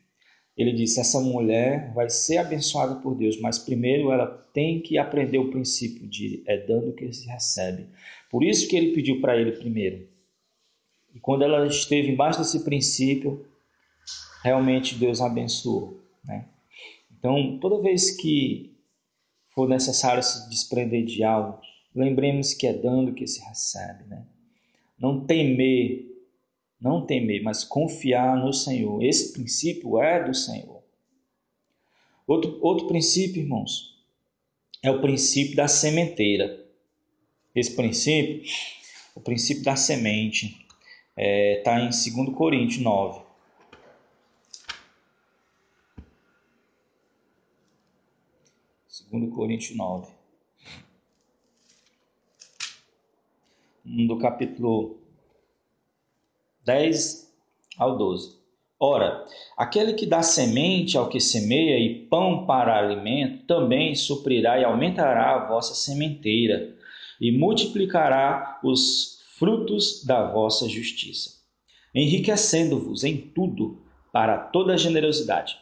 [0.54, 5.38] Ele disse: essa mulher vai ser abençoada por Deus, mas primeiro ela tem que aprender
[5.38, 7.86] o princípio de é dando que se recebe.
[8.30, 10.06] Por isso que ele pediu para ele primeiro.
[11.14, 13.46] E quando ela esteve embaixo desse princípio,
[14.42, 16.00] realmente Deus abençoou.
[16.24, 16.46] Né?
[17.18, 18.74] Então, toda vez que
[19.54, 21.60] for necessário se desprender de algo,
[21.94, 24.04] lembremos que é dando que se recebe.
[24.04, 24.24] Né?
[24.98, 26.06] Não temer,
[26.80, 29.02] não temer, mas confiar no Senhor.
[29.02, 30.80] Esse princípio é do Senhor.
[32.26, 33.98] Outro, outro princípio, irmãos,
[34.82, 36.64] é o princípio da sementeira.
[37.54, 38.42] Esse princípio,
[39.14, 40.46] o princípio da semente,
[41.16, 43.29] está é, tá em 2 Coríntios 9.
[49.10, 50.12] 2 Coríntios 9.
[53.84, 54.98] Do capítulo
[56.64, 57.28] 10
[57.76, 58.38] ao 12.
[58.78, 64.64] Ora, aquele que dá semente ao que semeia e pão para alimento, também suprirá e
[64.64, 66.76] aumentará a vossa sementeira,
[67.20, 71.42] e multiplicará os frutos da vossa justiça,
[71.92, 75.58] enriquecendo-vos em tudo para toda generosidade,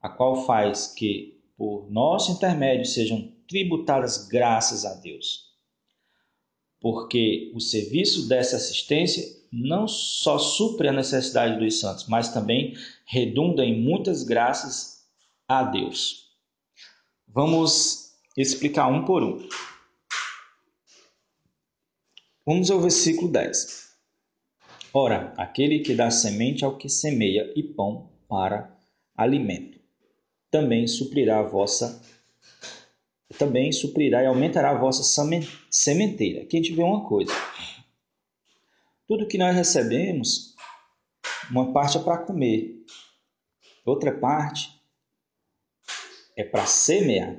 [0.00, 5.46] a qual faz que por nosso intermédio sejam tributadas graças a Deus.
[6.80, 13.64] Porque o serviço dessa assistência não só supre a necessidade dos santos, mas também redunda
[13.64, 15.06] em muitas graças
[15.48, 16.26] a Deus.
[17.26, 19.48] Vamos explicar um por um.
[22.44, 23.86] Vamos ao versículo 10.
[24.92, 28.78] Ora, aquele que dá semente ao que semeia e pão para
[29.16, 29.75] alimento
[30.56, 32.02] também suprirá a vossa
[33.36, 35.02] também suprirá e aumentará a vossa
[35.70, 36.42] sementeira.
[36.42, 37.30] Aqui a gente vê uma coisa.
[39.06, 40.54] Tudo que nós recebemos,
[41.50, 42.82] uma parte é para comer,
[43.84, 44.80] outra parte
[46.34, 47.36] é para semear,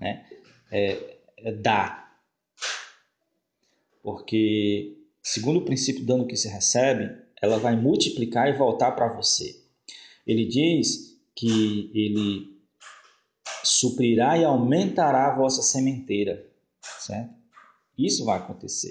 [0.00, 0.24] né?
[0.70, 2.22] É, é dar.
[4.02, 7.10] porque, segundo o princípio dano que se recebe,
[7.42, 9.60] ela vai multiplicar e voltar para você.
[10.24, 12.56] Ele diz que ele
[13.62, 16.44] suprirá e aumentará a vossa sementeira,
[16.98, 17.34] certo?
[17.96, 18.90] Isso vai acontecer.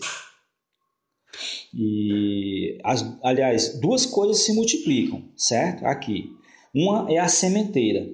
[1.73, 5.85] E, as, aliás, duas coisas se multiplicam, certo?
[5.85, 6.33] Aqui.
[6.73, 8.13] Uma é a sementeira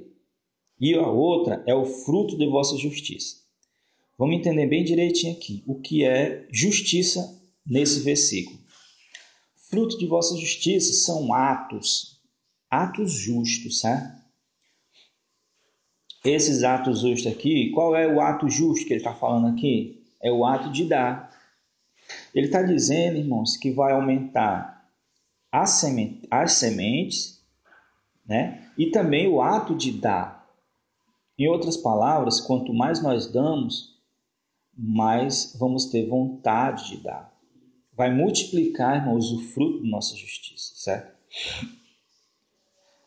[0.79, 3.37] e a outra é o fruto de vossa justiça.
[4.17, 8.59] Vamos entender bem direitinho aqui o que é justiça nesse versículo.
[9.69, 12.19] Fruto de vossa justiça são atos,
[12.69, 14.20] atos justos, certo?
[16.23, 20.03] Esses atos justos aqui, qual é o ato justo que ele está falando aqui?
[20.21, 21.31] É o ato de dar.
[22.33, 24.87] Ele está dizendo, irmãos, que vai aumentar
[25.51, 27.41] as, semente, as sementes
[28.25, 28.69] né?
[28.77, 30.47] e também o ato de dar.
[31.37, 33.99] Em outras palavras, quanto mais nós damos,
[34.77, 37.31] mais vamos ter vontade de dar.
[37.93, 41.11] Vai multiplicar, irmãos, o fruto da nossa justiça, certo?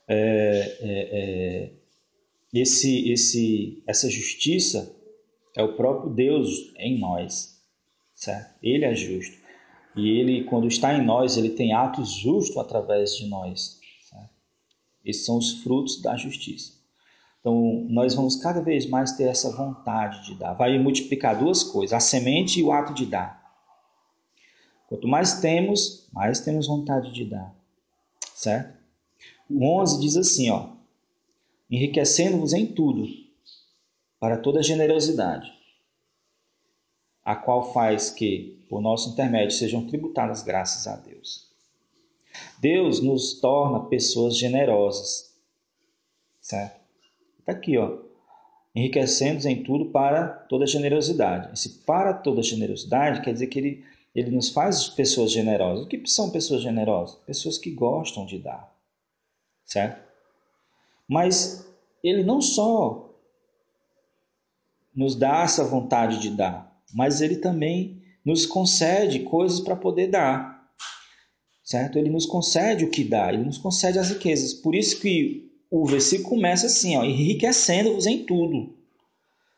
[0.07, 1.73] É, é, é,
[2.61, 4.95] esse, esse, essa justiça
[5.57, 7.55] é o próprio Deus em nós
[8.15, 8.55] certo?
[8.63, 9.37] Ele é justo.
[9.97, 13.79] E ele, quando está em nós, ele tem atos justos através de nós.
[14.09, 14.31] Certo?
[15.05, 16.73] Esses são os frutos da justiça.
[17.41, 20.55] Então, nós vamos cada vez mais ter essa vontade de dar.
[20.55, 23.45] Vai multiplicar duas coisas: a semente e o ato de dar.
[24.89, 27.55] Quanto mais temos, mais temos vontade de dar.
[28.35, 28.75] Certo?
[29.49, 30.74] O 11 diz assim, ó:
[31.75, 33.07] enriquecendo-vos em tudo,
[34.21, 35.53] para toda generosidade
[37.25, 41.49] a qual faz que, por nosso intermédio, sejam tributadas graças a Deus.
[42.61, 45.35] Deus nos torna pessoas generosas,
[46.41, 46.79] certo?
[47.39, 47.99] Está aqui, ó.
[48.75, 51.53] Enriquecendo em tudo para toda generosidade.
[51.55, 53.85] Esse para toda generosidade quer dizer que ele,
[54.15, 55.87] ele nos faz pessoas generosas.
[55.87, 57.17] O que são pessoas generosas?
[57.25, 58.75] Pessoas que gostam de dar,
[59.65, 60.14] certo?
[61.09, 61.67] Mas
[62.03, 63.15] ele não só
[64.95, 70.55] nos dá essa vontade de dar, mas ele também nos concede coisas para poder dar.
[71.63, 71.99] Certo?
[71.99, 74.53] Ele nos concede o que dá, ele nos concede as riquezas.
[74.53, 78.77] Por isso que o versículo começa assim, ó, enriquecendo-vos em tudo,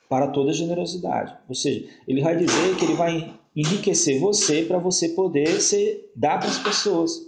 [0.08, 1.36] para toda generosidade.
[1.48, 6.38] Ou seja, ele vai dizer que ele vai enriquecer você para você poder ser, dar
[6.38, 7.20] para as pessoas.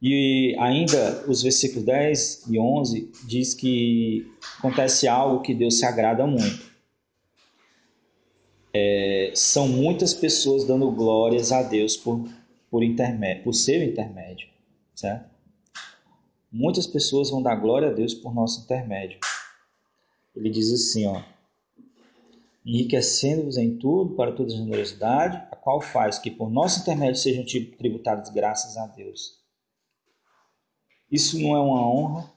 [0.00, 6.26] E ainda os versículos 10 e 11 diz que acontece algo que Deus se agrada
[6.26, 6.76] muito
[8.78, 12.28] é, são muitas pessoas dando glórias a Deus por,
[12.70, 14.48] por, intermédio, por ser o intermédio,
[14.94, 15.30] certo?
[16.52, 19.18] Muitas pessoas vão dar glória a Deus por nosso intermédio.
[20.34, 21.22] Ele diz assim, ó,
[22.66, 27.44] enriquecendo-vos em tudo para toda generosidade, a qual faz que por nosso intermédio sejam
[27.78, 29.40] tributadas graças a Deus.
[31.10, 32.32] Isso não é uma honra.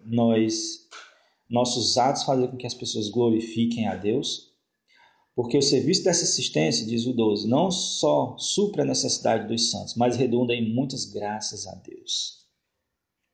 [0.00, 0.88] Nós,
[1.48, 4.48] nossos atos fazem com que as pessoas glorifiquem a Deus.
[5.34, 9.94] Porque o serviço dessa assistência, diz o 12, não só supra a necessidade dos santos,
[9.94, 12.44] mas redunda em muitas graças a Deus.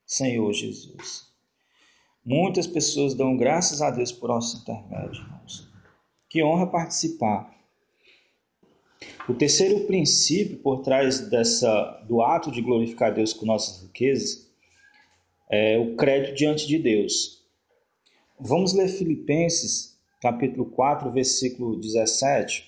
[0.04, 1.24] Senhor Jesus.
[2.22, 5.66] Muitas pessoas dão graças a Deus por nosso intermédio, irmãos.
[6.28, 7.53] Que honra participar.
[9.28, 14.52] O terceiro princípio por trás dessa, do ato de glorificar Deus com nossas riquezas
[15.50, 17.42] é o crédito diante de Deus.
[18.38, 22.64] Vamos ler Filipenses capítulo 4, versículo 17,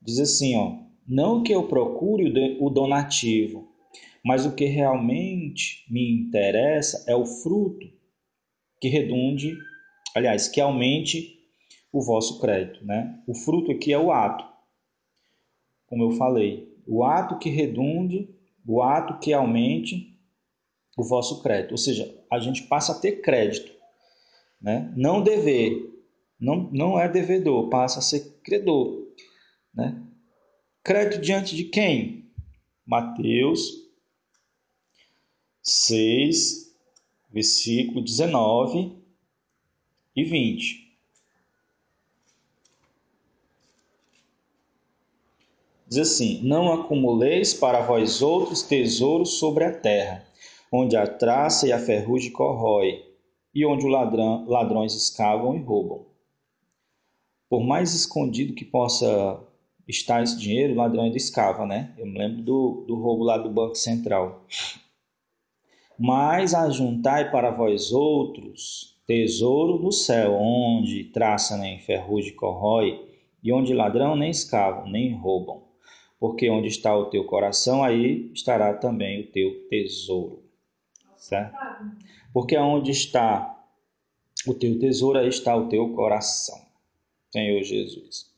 [0.00, 3.68] diz assim, ó: "Não que eu procure o donativo,
[4.24, 7.86] mas o que realmente me interessa é o fruto
[8.80, 9.56] que redunde,
[10.14, 11.35] aliás, que aumente
[11.96, 13.22] o vosso crédito, né?
[13.26, 14.44] O fruto aqui é o ato.
[15.86, 18.34] Como eu falei, o ato que redunde,
[18.66, 20.18] o ato que aumente
[20.96, 23.76] o vosso crédito, ou seja, a gente passa a ter crédito
[24.60, 24.92] né?
[24.96, 25.92] Não dever,
[26.38, 29.06] não, não é devedor, passa a ser credor.
[29.74, 30.02] Né?
[30.82, 32.30] Crédito diante de quem?
[32.84, 33.70] Mateus
[35.62, 36.74] 6,
[37.30, 38.96] versículo 19
[40.14, 40.85] e 20.
[45.86, 50.26] Diz assim: Não acumuleis para vós outros tesouros sobre a terra,
[50.72, 53.04] onde a traça e a ferrugem corrói,
[53.54, 53.92] e onde os
[54.48, 56.04] ladrões escavam e roubam.
[57.48, 59.40] Por mais escondido que possa
[59.86, 61.94] estar esse dinheiro, o ladrão ainda escava, né?
[61.96, 64.44] Eu me lembro do, do roubo lá do Banco Central.
[65.96, 73.00] Mas ajuntai para vós outros tesouro no céu, onde traça nem ferrugem corrói,
[73.40, 75.65] e onde ladrão nem escavam, nem roubam.
[76.18, 80.42] Porque onde está o teu coração, aí estará também o teu tesouro.
[81.16, 81.56] Certo?
[82.32, 83.64] Porque onde está
[84.46, 86.66] o teu tesouro, aí está o teu coração.
[87.30, 88.34] Senhor Jesus.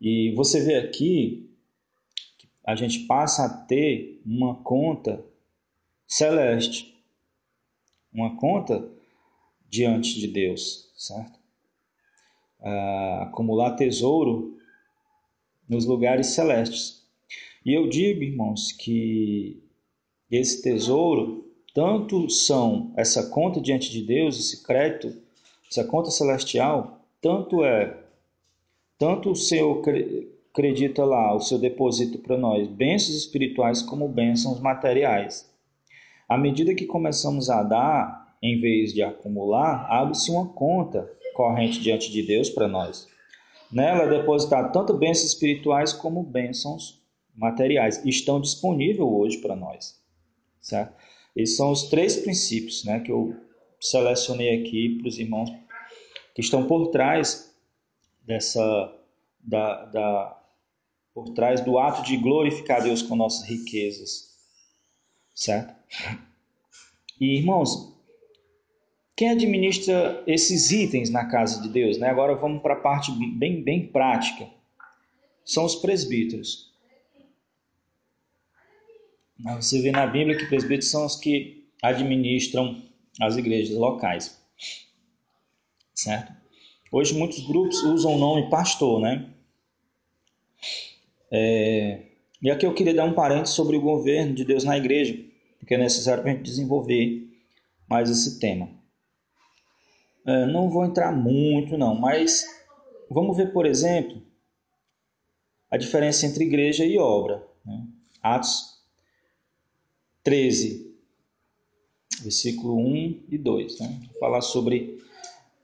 [0.00, 1.50] E você vê aqui
[2.38, 5.24] que a gente passa a ter uma conta
[6.06, 6.96] celeste,
[8.12, 8.90] uma conta
[9.68, 11.38] diante de Deus, certo?
[12.60, 14.57] Ah, acumular tesouro
[15.68, 17.02] nos lugares celestes.
[17.64, 19.62] E eu digo, irmãos, que
[20.30, 25.16] esse tesouro tanto são essa conta diante de Deus, esse crédito,
[25.70, 27.96] essa conta celestial, tanto é,
[28.98, 29.82] tanto o Senhor
[30.50, 35.48] acredita lá, o seu depósito para nós, bênçãos espirituais como bênçãos materiais.
[36.28, 42.10] À medida que começamos a dar, em vez de acumular, abre-se uma conta corrente diante
[42.10, 43.06] de Deus para nós.
[43.70, 47.02] Nela é depositar tanto bênçãos espirituais como bênçãos
[47.34, 48.04] materiais.
[48.04, 50.00] Estão disponíveis hoje para nós.
[50.60, 50.94] Certo?
[51.36, 53.36] Esses são os três princípios né, que eu
[53.80, 55.50] selecionei aqui para os irmãos
[56.34, 57.54] que estão por trás
[58.24, 58.94] dessa
[59.40, 60.42] da, da
[61.14, 64.36] por trás do ato de glorificar Deus com nossas riquezas,
[65.34, 65.74] certo?
[67.20, 67.92] E irmãos,
[69.18, 72.08] quem administra esses itens na casa de Deus, né?
[72.08, 74.48] Agora vamos para a parte bem bem prática.
[75.44, 76.72] São os presbíteros.
[79.56, 82.80] Você vê na Bíblia que presbíteros são os que administram
[83.20, 84.40] as igrejas locais,
[85.92, 86.32] certo?
[86.92, 89.30] Hoje muitos grupos usam o nome pastor, né?
[91.28, 92.02] É,
[92.40, 95.18] e aqui eu queria dar um parênteses sobre o governo de Deus na igreja,
[95.58, 97.28] porque é necessário para a gente desenvolver
[97.88, 98.77] mais esse tema.
[100.26, 102.44] É, não vou entrar muito, não, mas
[103.10, 104.22] vamos ver, por exemplo,
[105.70, 107.46] a diferença entre igreja e obra.
[107.64, 107.86] Né?
[108.22, 108.78] Atos
[110.22, 110.94] 13,
[112.22, 113.80] versículo 1 e 2.
[113.80, 114.00] Né?
[114.10, 114.98] Vou falar sobre.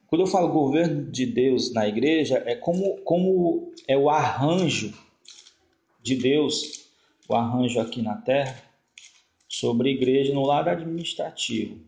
[0.07, 4.95] Quando eu falo governo de Deus na igreja, é como, como é o arranjo
[6.01, 6.89] de Deus,
[7.29, 8.63] o arranjo aqui na terra,
[9.49, 11.81] sobre igreja no lado administrativo,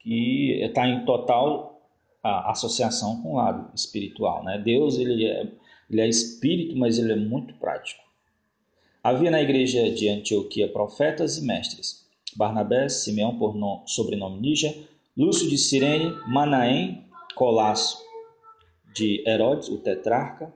[0.00, 1.80] que está em total
[2.22, 4.44] associação com o lado espiritual.
[4.44, 4.58] Né?
[4.58, 5.46] Deus ele é,
[5.88, 8.02] ele é espírito, mas ele é muito prático.
[9.02, 12.06] Havia na igreja de Antioquia profetas e mestres.
[12.36, 17.98] Barnabé, Simeão por nome, sobrenome Níger, Lúcio de Cirene, Manaém, Colasso
[18.94, 20.52] de Herodes, o tetrarca,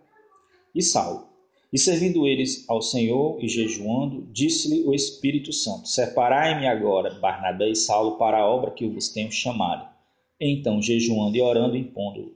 [0.74, 1.34] e Saulo.
[1.74, 7.74] E servindo eles ao Senhor e jejuando, disse-lhe o Espírito Santo: Separai-me agora, Barnabé e
[7.74, 9.92] Saulo, para a obra que eu vos tenho chamado.
[10.40, 12.32] Então, jejuando e orando, impondo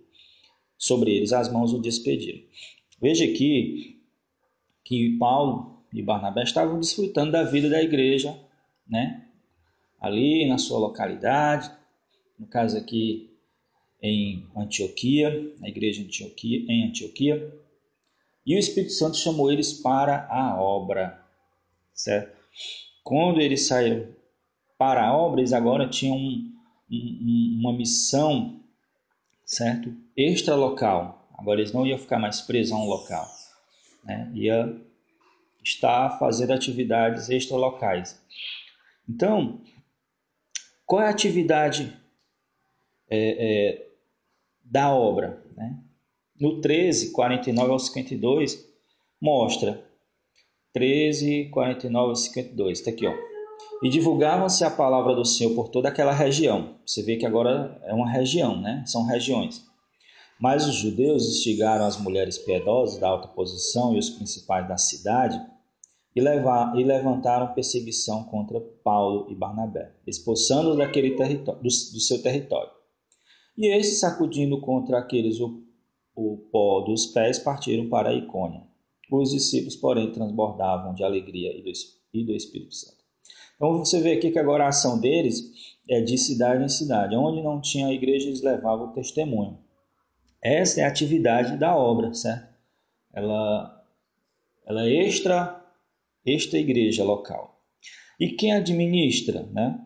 [0.77, 2.41] sobre eles as mãos, o despediram.
[3.01, 4.03] Veja aqui
[4.83, 8.37] que Paulo e Barnabé estavam desfrutando da vida da igreja,
[8.89, 9.25] né?
[10.01, 11.71] Ali na sua localidade,
[12.37, 13.31] no caso aqui
[14.03, 17.68] em Antioquia, na igreja Antioquia, em Antioquia,
[18.49, 21.23] e o Espírito Santo chamou eles para a obra,
[21.93, 22.35] certo?
[23.05, 24.09] Quando eles saíram
[24.79, 26.51] para a obra, eles agora tinham um,
[26.91, 28.59] um, uma missão,
[29.45, 29.95] certo?
[30.17, 31.29] Extra local.
[31.37, 33.29] Agora eles não iam ficar mais presos a um local,
[34.03, 34.33] né?
[34.35, 34.75] Ia
[35.63, 38.19] estar fazendo atividades extra locais.
[39.07, 39.61] Então,
[40.87, 41.95] qual é a atividade
[43.11, 43.87] é, é,
[44.65, 45.45] da obra?
[45.55, 45.79] Né?
[46.41, 48.65] No 13, 49 ao 52,
[49.21, 49.85] mostra
[50.73, 53.15] 13, 49 ao 52, está aqui, ó.
[53.83, 56.77] E divulgavam-se a palavra do Senhor por toda aquela região.
[56.87, 58.85] Você vê que agora é uma região, né?
[58.87, 59.65] São regiões.
[60.41, 65.41] Mas os judeus instigaram as mulheres piedosas da alta posição e os principais da cidade
[66.15, 72.71] e, levar, e levantaram perseguição contra Paulo e Barnabé, expulsando-os daquele do, do seu território.
[73.57, 75.41] E estes, sacudindo contra aqueles
[76.19, 78.63] o pó dos pés partiram para a Icônia.
[79.09, 81.71] Os discípulos, porém, transbordavam de alegria e do,
[82.13, 82.99] e do Espírito Santo.
[83.55, 87.15] Então você vê aqui que agora a ação deles é de cidade em cidade.
[87.15, 89.59] Onde não tinha igreja, eles levavam o testemunho.
[90.43, 92.53] Essa é a atividade da obra, certo?
[93.13, 93.85] Ela,
[94.67, 95.65] ela é extra,
[96.27, 97.63] extra igreja local.
[98.19, 99.81] E quem administra, né?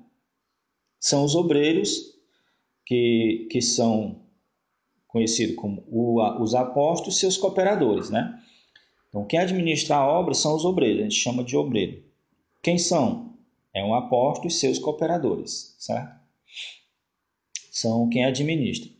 [0.98, 2.14] São os obreiros
[2.86, 4.21] que, que são
[5.12, 5.84] conhecido como
[6.40, 8.42] os apóstolos e seus cooperadores, né?
[9.08, 12.02] Então, quem administra a obra são os obreiros, a gente chama de obreiro.
[12.62, 13.36] Quem são?
[13.74, 16.18] É um apóstolo e seus cooperadores, certo?
[17.70, 18.90] São quem administra.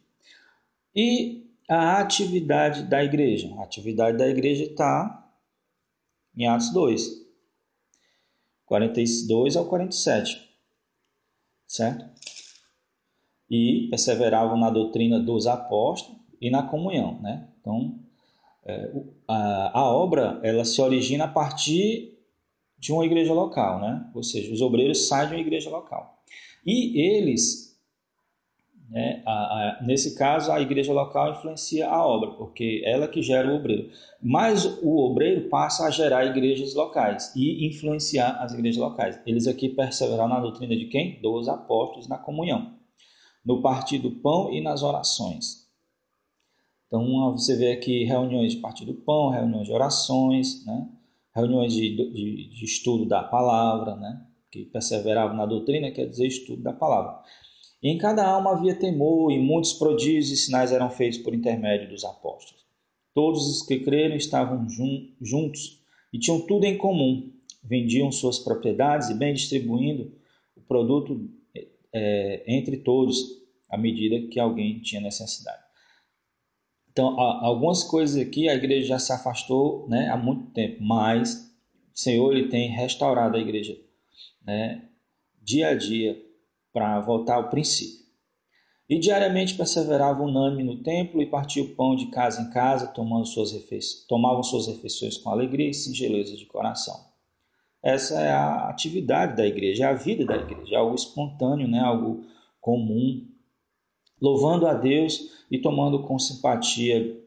[0.95, 3.55] E a atividade da igreja.
[3.57, 5.31] A atividade da igreja está
[6.37, 7.23] em Atos 2,
[8.67, 10.49] 42 ao 47,
[11.67, 12.05] certo?
[13.55, 17.49] E perseveravam na doutrina dos apóstolos e na comunhão, né?
[17.61, 17.99] Então,
[18.65, 18.91] é,
[19.29, 22.19] a, a obra ela se origina a partir
[22.79, 24.11] de uma igreja local, né?
[24.15, 26.23] Ou seja, os obreiros saem de uma igreja local.
[26.65, 27.73] E eles
[28.93, 29.23] né?
[29.25, 33.57] A, a, nesse caso, a igreja local influencia a obra, porque ela que gera o
[33.57, 33.89] obreiro.
[34.23, 39.19] Mas o obreiro passa a gerar igrejas locais e influenciar as igrejas locais.
[39.27, 41.19] Eles aqui perseveraram na doutrina de quem?
[41.23, 42.75] Dos apóstolos na comunhão,
[43.45, 45.63] no partir do pão e nas orações.
[46.87, 50.89] Então, você vê aqui reuniões de partir do pão, reuniões de orações, né?
[51.35, 54.27] reuniões de, de, de estudo da palavra, né?
[54.51, 57.19] que perseveravam na doutrina, quer dizer estudo da palavra.
[57.83, 61.89] E em cada alma havia temor, e muitos prodígios e sinais eram feitos por intermédio
[61.89, 62.63] dos apóstolos.
[63.15, 65.83] Todos os que creram estavam jun juntos
[66.13, 67.33] e tinham tudo em comum.
[67.65, 70.13] Vendiam suas propriedades e bem distribuindo
[70.57, 71.29] o produto
[71.93, 75.63] é, entre todos, à medida que alguém tinha necessidade.
[76.91, 81.51] Então, algumas coisas aqui a igreja já se afastou né, há muito tempo, mas
[81.95, 83.79] o Senhor ele tem restaurado a igreja
[84.45, 84.89] né,
[85.41, 86.21] dia a dia
[86.71, 88.03] para voltar ao princípio.
[88.89, 93.25] E diariamente perseverava unânime no templo e partia o pão de casa em casa, tomando
[93.25, 93.53] suas
[94.07, 97.12] tomavam suas refeições com alegria e singeleza de coração.
[97.83, 101.81] Essa é a atividade da igreja, é a vida da igreja, é algo espontâneo, né?
[101.81, 102.25] algo
[102.61, 103.27] comum,
[104.21, 107.21] louvando a Deus e tomando com simpatia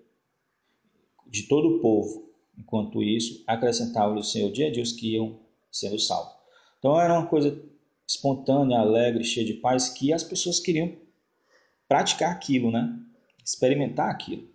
[1.27, 2.33] de todo o povo.
[2.57, 5.37] Enquanto isso, acrescentava-lhe o Senhor dia a dia os que iam
[5.69, 6.33] sendo salvos.
[6.79, 7.61] Então era uma coisa
[8.07, 10.93] espontânea, alegre, cheia de paz, que as pessoas queriam
[11.87, 12.97] praticar aquilo, né?
[13.43, 14.47] Experimentar aquilo.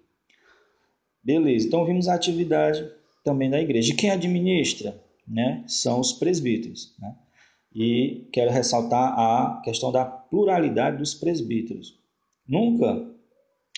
[1.23, 2.91] Beleza, então vimos a atividade
[3.23, 3.93] também da igreja.
[3.93, 4.99] E quem administra,
[5.31, 5.65] né?
[5.67, 7.17] São os presbíteros, né?
[7.73, 11.99] E quero ressaltar a questão da pluralidade dos presbíteros.
[12.47, 13.09] Nunca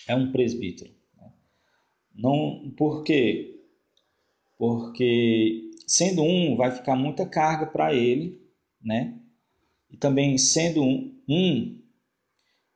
[0.07, 0.91] é um presbítero.
[1.15, 1.31] Né?
[2.15, 3.61] Não, por quê?
[4.57, 8.41] Porque sendo um, vai ficar muita carga para ele,
[8.81, 9.19] né?
[9.93, 11.79] e também sendo um, um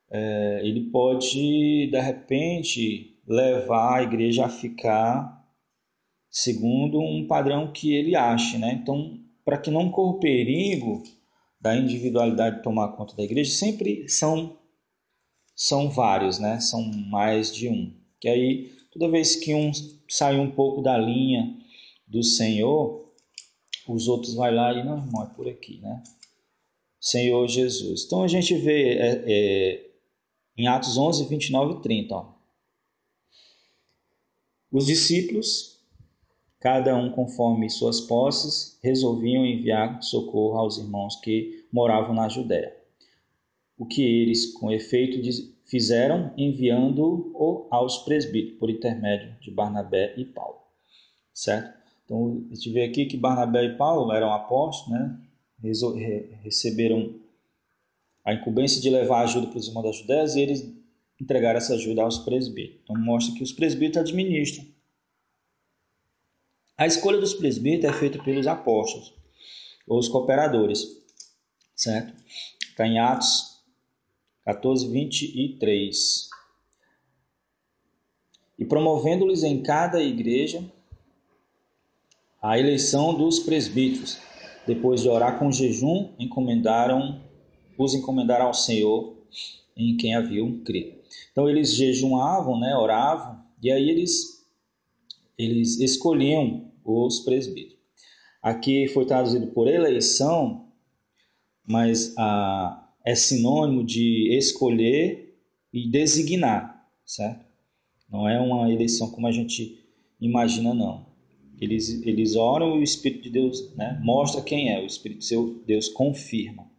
[0.10, 5.37] é, ele pode de repente levar a igreja a ficar
[6.30, 8.80] segundo um padrão que ele ache, né?
[8.82, 11.04] Então, para que não corra perigo
[11.60, 14.58] da individualidade tomar conta da igreja, sempre são
[15.56, 16.60] são vários, né?
[16.60, 17.92] São mais de um.
[18.20, 19.72] Que aí toda vez que um
[20.08, 21.58] sai um pouco da linha
[22.08, 23.12] do Senhor,
[23.88, 26.04] os outros vai lá e não, irmão, é por aqui, né?
[27.00, 28.06] Senhor Jesus.
[28.06, 29.90] Então a gente vê é, é,
[30.58, 32.16] em Atos 11, 29 e 30.
[32.16, 32.34] Ó.
[34.72, 35.77] Os discípulos,
[36.68, 42.76] cada um conforme suas posses, resolviam enviar socorro aos irmãos que moravam na Judéia.
[43.78, 45.18] O que eles, com efeito,
[45.64, 50.58] fizeram enviando-o aos presbíteros, por intermédio de Barnabé e Paulo.
[51.34, 51.74] Certo?
[52.04, 55.18] Então, a gente vê aqui que Barnabé e Paulo eram apóstolos, né?
[56.44, 57.16] receberam
[58.26, 60.70] a incumbência de levar ajuda para os irmãos da Judéia e eles
[61.18, 62.82] entregaram essa ajuda aos presbíteros.
[62.84, 64.66] Então mostra que os presbíteros administram.
[66.78, 69.12] A escolha dos presbíteros é feita pelos apóstolos,
[69.88, 70.86] os cooperadores,
[71.76, 72.14] certo?
[72.70, 73.58] Está em Atos
[74.46, 76.30] 14, 23.
[78.60, 80.64] E promovendo-lhes em cada igreja
[82.40, 84.20] a eleição dos presbíteros,
[84.68, 87.24] depois de orar com jejum, encomendaram,
[87.76, 89.18] os encomendaram ao Senhor
[89.76, 90.96] em quem haviam crido.
[91.32, 94.46] Então eles jejuavam, né, oravam, e aí eles,
[95.38, 97.78] eles escolhiam os presbíteros.
[98.42, 100.68] Aqui foi traduzido por eleição,
[101.66, 105.38] mas a, é sinônimo de escolher
[105.74, 107.46] e designar, certo?
[108.10, 109.84] Não é uma eleição como a gente
[110.20, 111.08] imagina, não.
[111.60, 115.66] Eles, eles oram e o Espírito de Deus né, mostra quem é, o Espírito de
[115.66, 116.70] Deus confirma.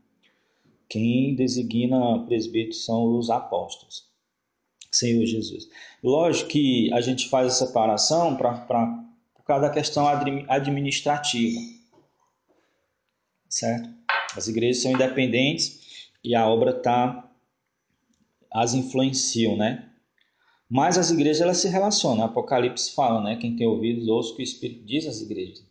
[0.89, 4.09] Quem designa presbíteros são os apóstolos.
[4.91, 5.69] Senhor Jesus.
[6.03, 8.47] Lógico que a gente faz a separação por
[9.49, 11.59] causa da questão administrativa.
[13.49, 13.89] Certo?
[14.37, 17.33] As igrejas são independentes e a obra tá,
[18.53, 19.91] as influenciam, né?
[20.69, 22.25] Mas as igrejas elas se relacionam.
[22.25, 23.37] Apocalipse fala, né?
[23.37, 25.67] Quem tem ouvidos, ouça o que o Espírito diz às igrejas.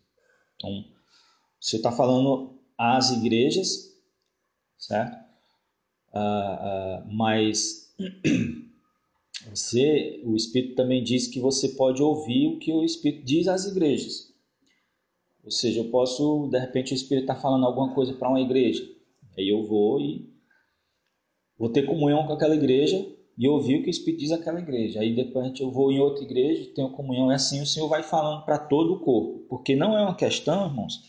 [0.55, 0.83] Então,
[1.61, 3.95] você está falando às igrejas,
[4.75, 5.15] certo?
[6.11, 7.95] Ah, ah, mas
[9.45, 13.65] você, o Espírito também diz que você pode ouvir o que o Espírito diz às
[13.65, 14.33] igrejas.
[15.43, 18.83] Ou seja, eu posso, de repente, o Espírito está falando alguma coisa para uma igreja.
[19.37, 20.29] Aí eu vou e
[21.57, 23.05] vou ter comunhão com aquela igreja
[23.37, 24.99] e ouvir o que o Espírito diz àquela igreja.
[24.99, 28.43] Aí depois eu vou em outra igreja, tenho comunhão, é assim o Senhor vai falando
[28.43, 29.45] para todo o corpo.
[29.47, 31.01] Porque não é uma questão, irmãos,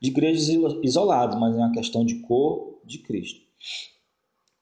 [0.00, 0.48] de igrejas
[0.82, 3.40] isoladas, mas é uma questão de corpo de Cristo.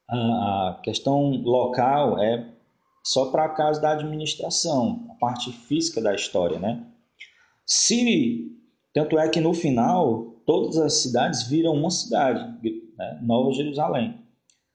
[0.09, 2.60] A questão local é
[3.03, 6.87] só para caso da administração, a parte física da história, né?
[7.67, 8.51] Se
[8.93, 12.41] tanto é que no final todas as cidades viram uma cidade,
[12.97, 13.21] né?
[13.23, 14.19] Nova Jerusalém.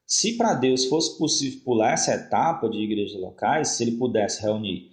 [0.05, 4.91] Se para Deus fosse possível pular essa etapa de igrejas locais, se ele pudesse reunir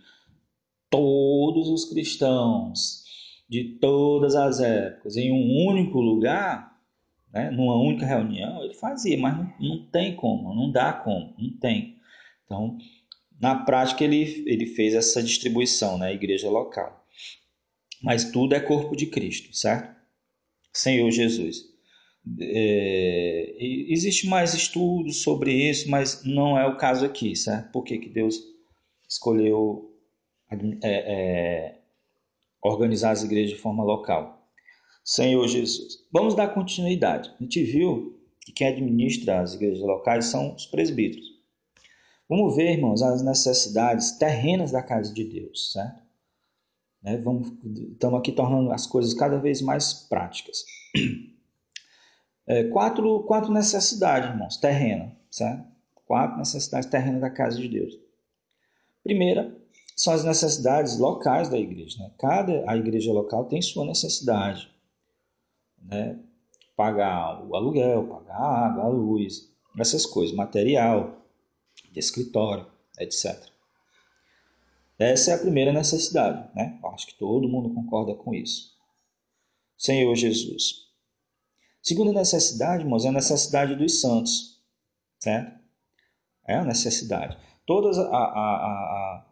[0.90, 3.02] todos os cristãos
[3.48, 6.72] de todas as épocas em um único lugar,
[7.32, 11.58] né, numa única reunião, ele fazia, mas não, não tem como, não dá como, não
[11.58, 11.96] tem.
[12.44, 12.76] Então,
[13.42, 17.04] na prática, ele, ele fez essa distribuição na né, igreja local.
[18.00, 19.92] Mas tudo é corpo de Cristo, certo?
[20.72, 21.56] Senhor Jesus.
[22.40, 27.72] É, existe mais estudos sobre isso, mas não é o caso aqui, certo?
[27.72, 28.40] Por que, que Deus
[29.08, 29.92] escolheu
[30.48, 31.78] é, é,
[32.62, 34.48] organizar as igrejas de forma local?
[35.04, 36.06] Senhor Jesus.
[36.12, 37.28] Vamos dar continuidade.
[37.40, 41.31] A gente viu que quem administra as igrejas locais são os presbíteros.
[42.32, 46.02] Vamos ver, irmãos, as necessidades terrenas da casa de Deus, certo?
[47.02, 47.18] Né?
[47.18, 47.52] Vamos,
[47.92, 50.64] estamos aqui tornando as coisas cada vez mais práticas.
[52.44, 55.64] É, quatro, quatro necessidades, irmãos, terrenas, certo?
[56.04, 57.94] Quatro necessidades terrenas da casa de Deus.
[59.04, 59.56] Primeira,
[59.94, 61.96] são as necessidades locais da igreja.
[62.00, 62.10] Né?
[62.18, 64.68] Cada a igreja local tem sua necessidade
[65.80, 66.18] né?
[66.74, 71.21] pagar o aluguel, pagar a água, a luz, essas coisas, material,
[71.92, 72.66] de escritório,
[72.98, 73.52] etc.
[74.98, 76.78] Essa é a primeira necessidade, né?
[76.92, 78.72] Acho que todo mundo concorda com isso.
[79.76, 80.82] Senhor Jesus.
[81.82, 84.62] Segunda necessidade, irmãos, é a necessidade dos santos,
[85.18, 85.60] certo?
[86.46, 87.36] É a necessidade.
[87.66, 89.26] Todas a, a, a,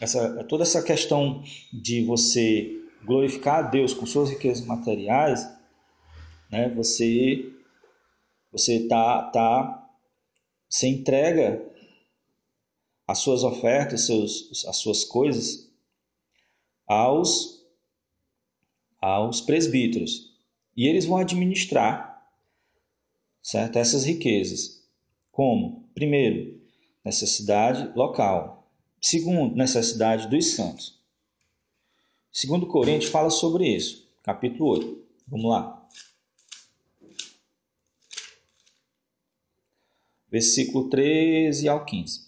[0.00, 1.42] essa, toda essa questão
[1.72, 5.46] de você glorificar a Deus com suas riquezas materiais,
[6.50, 7.50] né, você
[8.50, 9.83] você tá tá
[10.74, 11.64] você entrega
[13.06, 15.70] as suas ofertas, seus, as suas coisas
[16.84, 17.64] aos
[19.00, 20.34] aos presbíteros
[20.76, 22.28] e eles vão administrar
[23.40, 24.82] certo essas riquezas.
[25.30, 25.88] Como?
[25.94, 26.60] Primeiro,
[27.04, 28.68] necessidade local.
[29.00, 30.98] Segundo, necessidade dos santos.
[32.32, 35.06] Segundo Coríntios fala sobre isso, capítulo 8.
[35.28, 35.83] Vamos lá.
[40.34, 42.22] Versículo 13 ao 15.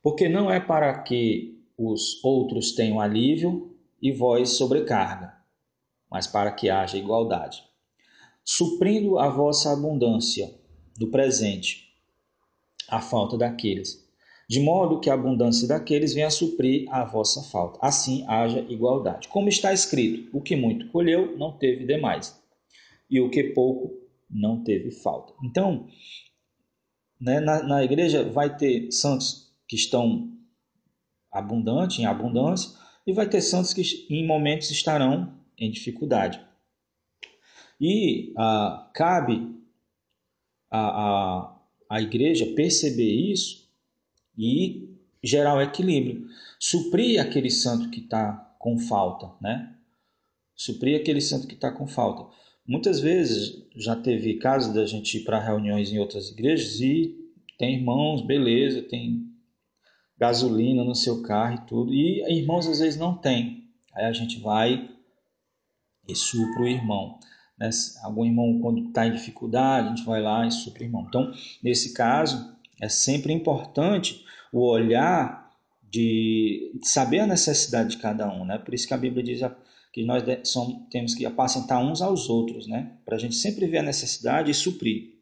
[0.00, 5.34] Porque não é para que os outros tenham alívio e vós sobrecarga,
[6.08, 7.64] mas para que haja igualdade.
[8.44, 10.54] Suprindo a vossa abundância
[10.96, 11.92] do presente,
[12.88, 14.06] a falta daqueles
[14.48, 17.80] de modo que a abundância daqueles venha a suprir a vossa falta.
[17.82, 19.26] Assim haja igualdade.
[19.26, 22.40] Como está escrito: o que muito colheu não teve demais,
[23.10, 23.92] e o que pouco
[24.30, 25.34] não teve falta.
[25.42, 25.88] Então,
[27.20, 30.32] né, na, na igreja vai ter santos que estão
[31.30, 32.70] abundantes, em abundância,
[33.06, 36.40] e vai ter santos que em momentos estarão em dificuldade.
[37.80, 39.56] E ah, cabe
[40.70, 41.60] a, a,
[41.90, 43.68] a igreja perceber isso
[44.36, 46.26] e gerar o equilíbrio.
[46.58, 49.76] Suprir aquele santo que está com falta, né?
[50.54, 52.34] Suprir aquele santo que está com falta.
[52.68, 57.16] Muitas vezes já teve casos da gente ir para reuniões em outras igrejas e
[57.58, 59.26] tem irmãos, beleza, tem
[60.18, 63.64] gasolina no seu carro e tudo, e irmãos às vezes não tem.
[63.94, 64.90] Aí a gente vai
[66.06, 67.18] e supra o irmão.
[67.58, 67.70] Né?
[68.02, 71.06] Algum irmão, quando está em dificuldade, a gente vai lá e supra o irmão.
[71.08, 75.50] Então, nesse caso, é sempre importante o olhar
[75.82, 78.58] de saber a necessidade de cada um, né?
[78.58, 79.42] Por isso que a Bíblia diz
[79.98, 82.96] que nós somos, temos que apacentar uns aos outros, né?
[83.04, 85.14] Para a gente sempre ver a necessidade e suprir,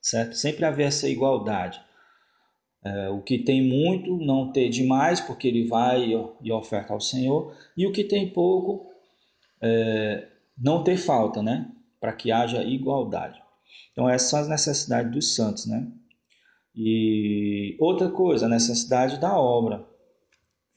[0.00, 0.34] certo?
[0.34, 1.78] Sempre haver essa igualdade.
[2.82, 7.54] É, o que tem muito, não ter demais, porque ele vai e oferta ao Senhor,
[7.76, 8.90] e o que tem pouco,
[9.60, 10.26] é,
[10.56, 11.70] não ter falta, né?
[12.00, 13.42] Para que haja igualdade.
[13.92, 15.86] Então, essas são as necessidades dos santos, né?
[16.74, 19.86] E outra coisa, a necessidade da obra.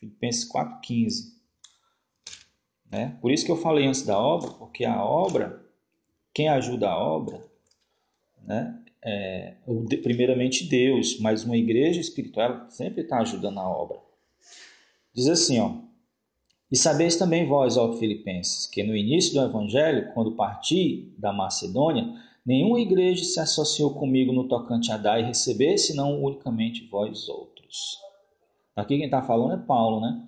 [0.02, 1.35] Filipenses 4,15.
[2.92, 3.18] Né?
[3.22, 5.64] Por isso que eu falei antes da obra, porque a obra,
[6.34, 7.42] quem ajuda a obra,
[8.44, 9.56] né, é,
[10.02, 14.00] primeiramente Deus, mas uma igreja espiritual sempre está ajudando a obra.
[15.14, 15.86] Diz assim, ó,
[16.72, 22.14] e sabeis também vós, ó Filipenses, que no início do Evangelho, quando parti da Macedônia,
[22.46, 27.98] nenhuma igreja se associou comigo no tocante a dar e receber, senão unicamente vós outros.
[28.76, 30.28] Aqui quem está falando é Paulo, né?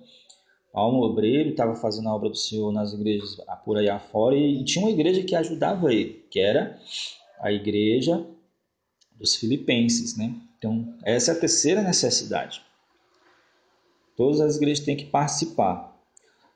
[0.72, 4.84] Paulo, obreiro, estava fazendo a obra do Senhor nas igrejas por aí afora e tinha
[4.84, 6.78] uma igreja que ajudava ele, que era
[7.40, 8.24] a igreja
[9.12, 10.34] dos filipenses, né?
[10.58, 12.62] Então, essa é a terceira necessidade.
[14.16, 15.96] Todas as igrejas têm que participar.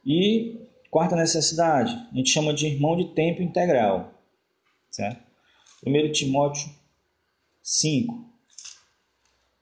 [0.04, 0.60] E
[0.90, 4.12] quarta necessidade, a gente chama de irmão de tempo integral.
[4.90, 5.22] Certo?
[5.86, 6.68] 1 Timóteo
[7.62, 8.24] 5.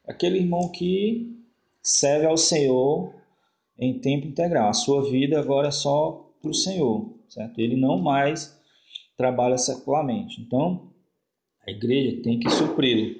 [0.07, 1.39] Aquele irmão que
[1.83, 3.15] serve ao Senhor
[3.81, 4.69] em tempo integral.
[4.69, 7.59] A sua vida agora é só para o Senhor, certo?
[7.59, 8.57] Ele não mais
[9.17, 10.41] trabalha secularmente.
[10.41, 10.93] Então,
[11.67, 13.19] a igreja tem que supri-lo.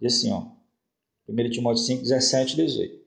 [0.00, 0.46] Diz assim, ó,
[1.28, 3.04] 1 Timóteo 5, 17 e 18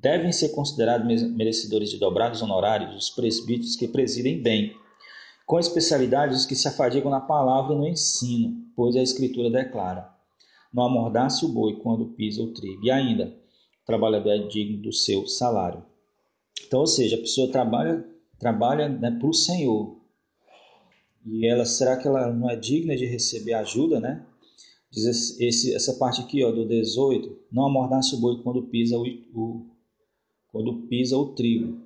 [0.00, 4.74] devem ser considerados merecedores de dobrados honorários os presbíteros que presidem bem,
[5.46, 10.08] com especialidade os que se afadigam na palavra e no ensino, pois a Escritura declara:
[10.72, 13.36] Não amordace o boi quando pisa o trigo, e ainda,
[13.90, 15.84] trabalhador é digno do seu salário.
[16.64, 18.06] Então, ou seja, a pessoa trabalha,
[18.38, 19.96] trabalha né, para o Senhor.
[21.26, 24.24] E ela, será que ela não é digna de receber ajuda, né?
[24.90, 29.04] Diz esse, essa parte aqui, ó, do 18, não amordace o boi quando pisa o,
[29.34, 29.66] o,
[30.50, 31.80] quando pisa o trigo.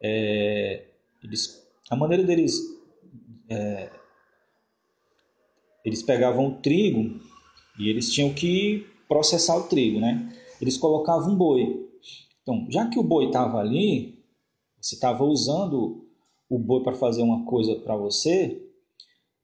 [0.00, 0.86] É,
[1.24, 2.62] eles, a maneira deles
[3.48, 3.90] é,
[5.84, 7.18] eles pegavam o trigo
[7.78, 10.37] e eles tinham que processar o trigo, né?
[10.60, 11.88] Eles colocavam um boi.
[12.42, 14.24] Então, já que o boi estava ali,
[14.80, 16.06] você estava usando
[16.48, 18.64] o boi para fazer uma coisa para você,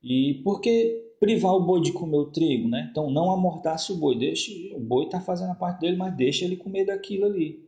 [0.03, 2.89] e por que privar o boi de comer o trigo, né?
[2.91, 6.45] Então, não amordace o boi, deixe o boi está fazendo a parte dele, mas deixa
[6.45, 7.67] ele comer daquilo ali.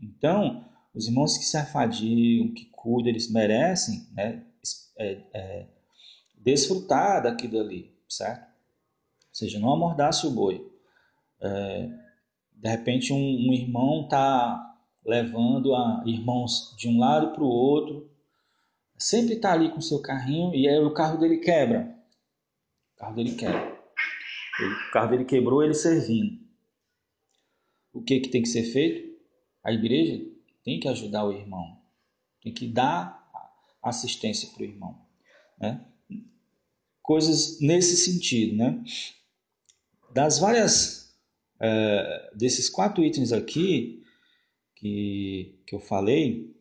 [0.00, 0.64] Então,
[0.94, 4.44] os irmãos que se afadigam, que cuidam, eles merecem né,
[4.98, 5.66] é, é,
[6.34, 8.46] desfrutar daquilo ali, certo?
[8.46, 10.66] Ou seja, não amordace o boi.
[11.40, 11.90] É,
[12.56, 18.10] de repente, um, um irmão está levando a irmãos de um lado para o outro,
[18.98, 21.94] sempre está ali com seu carrinho e aí o carro dele quebra.
[22.94, 23.76] O carro dele quebra.
[24.88, 26.40] O carro dele quebrou, ele servindo.
[27.92, 29.16] O que, que tem que ser feito?
[29.62, 30.24] A igreja
[30.64, 31.80] tem que ajudar o irmão,
[32.42, 33.30] tem que dar
[33.82, 35.00] assistência para o irmão.
[35.58, 35.84] Né?
[37.02, 38.56] Coisas nesse sentido.
[38.56, 38.82] Né?
[40.12, 41.05] Das várias,
[41.60, 44.02] é, desses quatro itens aqui
[44.74, 46.54] que, que eu falei,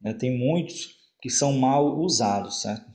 [0.00, 2.92] né, tem muitos que são mal usados, certo?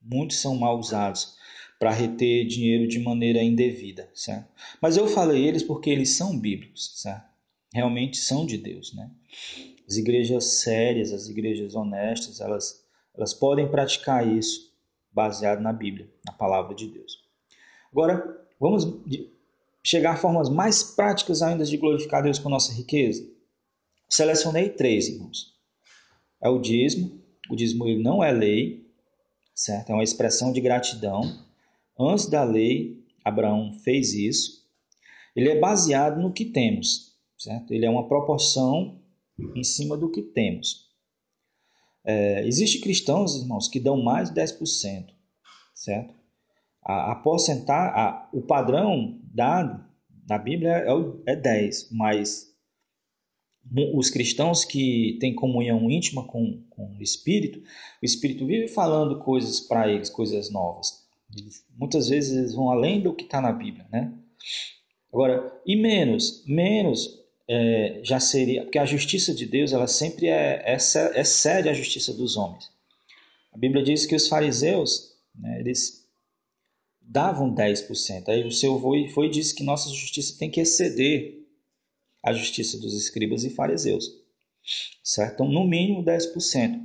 [0.00, 1.36] Muitos são mal usados
[1.78, 4.48] para reter dinheiro de maneira indevida, certo?
[4.80, 7.36] Mas eu falei eles porque eles são bíblicos, certo?
[7.76, 8.94] realmente são de Deus.
[8.94, 9.10] Né?
[9.86, 14.74] As igrejas sérias, as igrejas honestas, elas, elas podem praticar isso
[15.12, 17.22] baseado na Bíblia, na palavra de Deus.
[17.92, 18.84] Agora, vamos
[19.86, 23.24] chegar a formas mais práticas ainda de glorificar Deus com nossa riqueza.
[24.08, 25.54] Selecionei três, irmãos.
[26.42, 27.22] É o dízimo.
[27.50, 28.90] O dízimo não é lei,
[29.54, 29.90] certo?
[29.90, 31.22] É uma expressão de gratidão.
[31.98, 34.66] Antes da lei, Abraão fez isso.
[35.34, 37.06] Ele é baseado no que temos
[37.38, 37.72] certo?
[37.72, 39.00] Ele é uma proporção
[39.54, 40.86] em cima do que temos.
[42.04, 45.12] É, Existem cristãos, irmãos, que dão mais de 10%,
[45.74, 46.14] certo?
[46.86, 49.84] A, a porcentagem, o padrão dado
[50.28, 50.84] na Bíblia
[51.26, 52.54] é, é 10, mas
[53.94, 57.58] os cristãos que têm comunhão íntima com, com o Espírito,
[58.00, 61.04] o Espírito vive falando coisas para eles, coisas novas.
[61.76, 64.12] Muitas vezes eles vão além do que está na Bíblia, né?
[65.12, 66.44] Agora, e menos?
[66.46, 67.18] Menos
[67.48, 68.62] é, já seria.
[68.62, 70.76] Porque a justiça de Deus, ela sempre é, é,
[71.20, 72.70] excede a justiça dos homens.
[73.52, 76.05] A Bíblia diz que os fariseus, né, eles
[77.06, 78.28] davam 10%.
[78.28, 81.46] Aí o seu foi, foi e disse que nossa justiça tem que exceder
[82.22, 84.10] a justiça dos escribas e fariseus.
[85.02, 85.34] Certo?
[85.34, 86.80] Então, no mínimo 10%.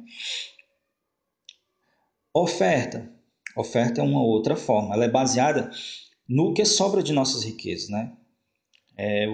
[2.34, 3.12] Oferta.
[3.58, 4.94] Oferta é uma outra forma.
[4.94, 5.72] Ela é baseada
[6.30, 8.16] no que sobra de nossas riquezas, né?
[8.98, 9.26] É,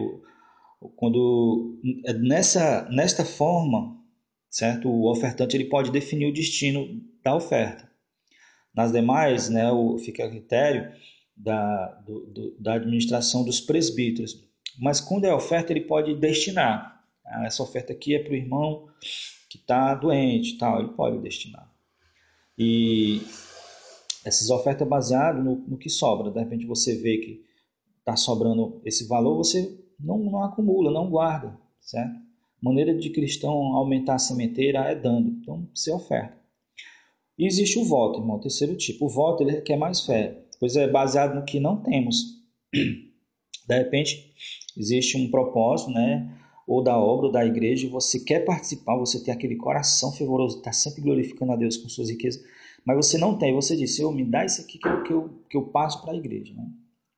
[0.96, 1.80] quando
[2.20, 3.98] nessa nesta forma,
[4.50, 4.90] certo?
[4.90, 7.87] O ofertante ele pode definir o destino da oferta.
[8.78, 10.92] Nas demais, né, o, fica a critério
[11.36, 14.48] da, do, do, da administração dos presbíteros.
[14.80, 18.88] Mas quando é oferta, ele pode destinar Ah, essa oferta aqui é para o irmão
[19.50, 21.68] que está doente, tal, ele pode destinar.
[22.56, 23.24] E
[24.24, 26.30] essas ofertas baseadas no, no, que sobra.
[26.30, 27.44] De repente você vê que
[27.98, 32.16] está sobrando esse valor, você não, não acumula, não guarda, certo?
[32.62, 35.30] Maneira de cristão aumentar a sementeira é dando.
[35.30, 36.37] Então, você oferta.
[37.38, 39.06] E existe o voto, irmão, o terceiro tipo.
[39.06, 42.38] O voto ele requer mais fé, pois é baseado no que não temos.
[42.74, 44.34] De repente,
[44.76, 46.34] existe um propósito, né?
[46.66, 50.72] Ou da obra, ou da igreja, você quer participar, você tem aquele coração fervoroso, está
[50.72, 52.44] sempre glorificando a Deus com suas riquezas,
[52.86, 53.54] mas você não tem.
[53.54, 56.14] Você diz, Senhor, me dá isso aqui que eu, que eu, que eu passo para
[56.14, 56.54] a igreja.
[56.54, 56.68] Né?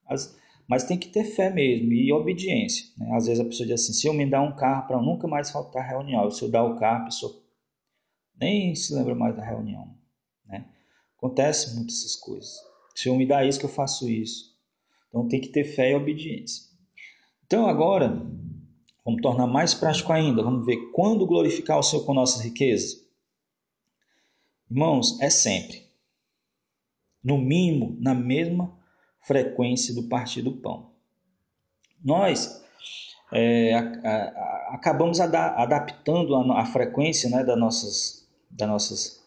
[0.07, 2.85] As, mas tem que ter fé mesmo e obediência.
[2.95, 3.09] Né?
[3.15, 5.49] Às vezes a pessoa diz assim: se eu me dar um carro para nunca mais
[5.49, 7.41] faltar reunião, se eu dar o carro, a pessoa
[8.39, 9.98] nem se lembra mais da reunião.
[10.49, 10.65] Né?
[11.17, 12.59] Acontece muito essas coisas.
[12.95, 14.57] Se eu me dar isso, que eu faço isso.
[15.07, 16.65] Então tem que ter fé e obediência.
[17.45, 18.09] Então agora,
[19.05, 20.43] vamos tornar mais prático ainda.
[20.43, 23.07] Vamos ver quando glorificar o Senhor com nossas riquezas.
[24.69, 25.87] Irmãos, é sempre.
[27.23, 28.77] No mínimo, na mesma
[29.21, 30.91] frequência do partir do pão.
[32.03, 32.63] Nós
[33.31, 39.18] é, a, a, acabamos adaptando a, a frequência né, das nossas, das nossas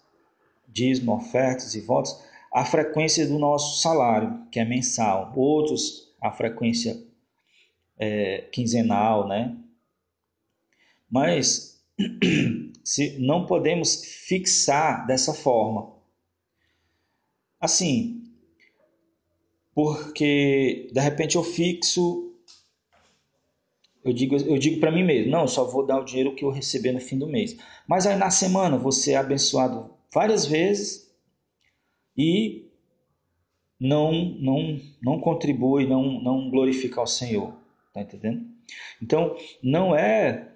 [0.72, 2.18] dízimo, ofertas e votos
[2.52, 5.32] à frequência do nosso salário, que é mensal.
[5.36, 7.02] Outros, a frequência
[7.98, 9.56] é, quinzenal, né?
[11.10, 11.82] Mas
[12.84, 15.92] se não podemos fixar dessa forma.
[17.60, 18.22] Assim,
[19.74, 22.34] porque de repente eu fixo,
[24.04, 26.50] eu digo, eu digo para mim mesmo, não, só vou dar o dinheiro que eu
[26.50, 27.56] receber no fim do mês.
[27.86, 31.10] Mas aí na semana você é abençoado várias vezes
[32.16, 32.70] e
[33.80, 37.54] não não não contribui, não não glorifica ao Senhor,
[37.92, 38.46] tá entendendo?
[39.00, 40.52] Então não é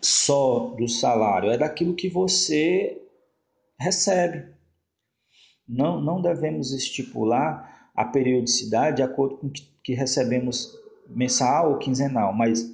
[0.00, 3.02] só do salário, é daquilo que você
[3.78, 4.54] recebe.
[5.68, 10.72] Não, não devemos estipular a periodicidade de acordo com o que, que recebemos
[11.08, 12.72] mensal ou quinzenal, mas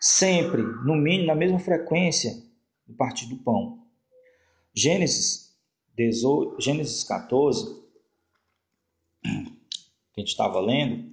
[0.00, 2.32] sempre, no mínimo, na mesma frequência
[2.86, 3.77] do partir do pão.
[4.78, 5.58] Gênesis,
[5.96, 7.82] 18, Gênesis 14,
[9.22, 9.28] que
[10.16, 11.12] a gente estava lendo,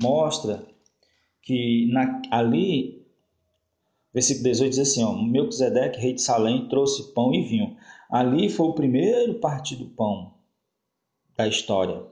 [0.00, 0.66] mostra
[1.42, 2.98] que na, ali
[4.12, 7.76] Versículo 18 diz assim: ó, Melquisedeque, rei de Salém, trouxe pão e vinho.
[8.10, 10.34] Ali foi o primeiro partir do pão
[11.36, 12.04] da história.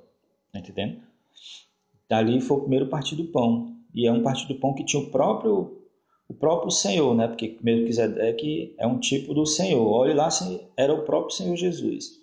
[0.53, 1.03] Tá entendendo?
[2.09, 3.77] Dali foi o primeiro partir do pão.
[3.95, 5.86] E é um partir do pão que tinha o próprio
[6.29, 7.29] o próprio Senhor, né?
[7.29, 9.87] Porque Melquisedeque é um tipo do Senhor.
[9.87, 10.29] Olhe lá,
[10.77, 12.21] era o próprio Senhor Jesus.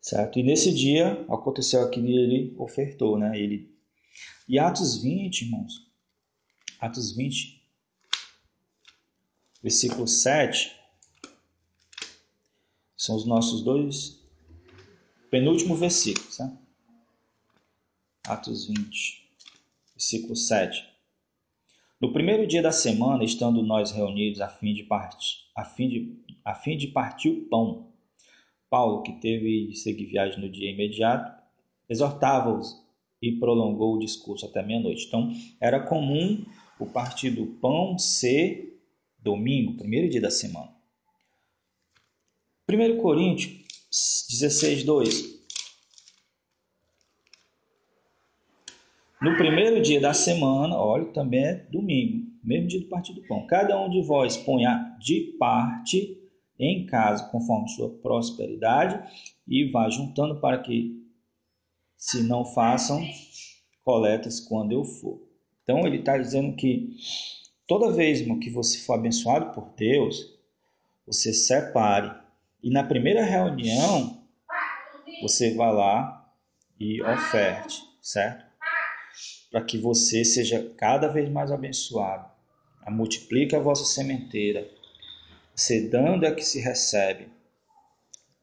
[0.00, 0.38] Certo?
[0.38, 3.38] E nesse dia aconteceu aquilo e ele ofertou, né?
[3.38, 3.70] Ele...
[4.48, 5.86] E Atos 20, irmãos,
[6.80, 7.62] Atos 20,
[9.62, 10.74] versículo 7,
[12.96, 14.20] são os nossos dois
[15.30, 16.52] penúltimo versículos, tá?
[18.26, 19.30] Atos 20,
[19.94, 20.89] versículo 7.
[22.00, 26.16] No primeiro dia da semana, estando nós reunidos a fim de partir, a fim de,
[26.42, 27.92] a fim de partir o pão,
[28.70, 31.30] Paulo, que teve de seguir viagem no dia imediato,
[31.90, 32.74] exortava-os
[33.20, 35.06] e prolongou o discurso até meia-noite.
[35.06, 35.30] Então,
[35.60, 36.42] era comum
[36.78, 38.80] o partir do pão ser
[39.18, 40.74] domingo, primeiro dia da semana.
[42.66, 45.39] 1 Coríntios 16, 2.
[49.20, 53.46] No primeiro dia da semana, olha, também é domingo, mesmo dia do partido do pão.
[53.46, 56.16] Cada um de vós ponha de parte
[56.58, 58.98] em casa, conforme sua prosperidade,
[59.46, 61.00] e vá juntando para que
[61.96, 63.02] se não façam
[63.84, 65.20] coletas quando eu for.
[65.62, 66.96] Então ele está dizendo que
[67.70, 70.36] Toda vez que você for abençoado por Deus,
[71.06, 72.12] você separe.
[72.60, 74.24] E na primeira reunião,
[75.22, 76.34] você vá lá
[76.80, 78.49] e oferte, certo?
[79.50, 82.30] Para que você seja cada vez mais abençoado.
[82.88, 84.68] Multiplique a vossa sementeira.
[85.54, 87.28] Você dando é que se recebe.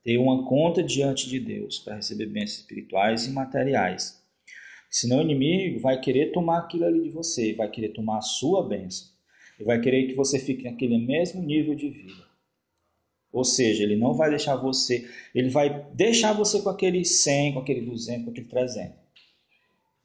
[0.04, 4.24] Ter uma conta diante de Deus para receber bênçãos espirituais e materiais.
[4.90, 8.68] Senão o inimigo vai querer tomar aquilo ali de você, vai querer tomar a sua
[8.68, 9.08] bênção
[9.60, 12.26] e vai querer que você fique naquele mesmo nível de vida.
[13.32, 17.60] Ou seja, ele não vai deixar você, ele vai deixar você com aquele 100, com
[17.60, 18.96] aquele 200, com aquele 300.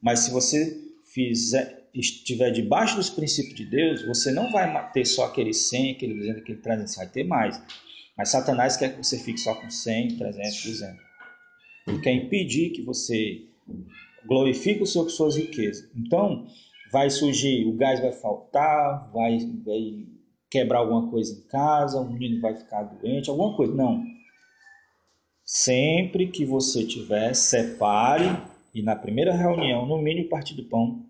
[0.00, 5.27] Mas se você fizer, estiver debaixo dos princípios de Deus, você não vai ter só
[5.27, 7.63] aquele 100, aquele 200, aquele 300, você vai ter mais.
[8.17, 10.97] Mas Satanás quer que você fique só com 100, 300, 200.
[11.87, 13.43] Ele quer impedir que você
[14.27, 15.91] glorifica o Senhor com suas riquezas.
[15.97, 16.47] Então,
[16.91, 20.07] vai surgir, o gás vai faltar, vai, vai
[20.51, 23.75] quebrar alguma coisa em casa, o menino vai ficar doente, alguma coisa.
[23.75, 24.05] Não.
[25.45, 31.05] Sempre que você tiver, separe e na primeira reunião, no mínimo, partir do pão,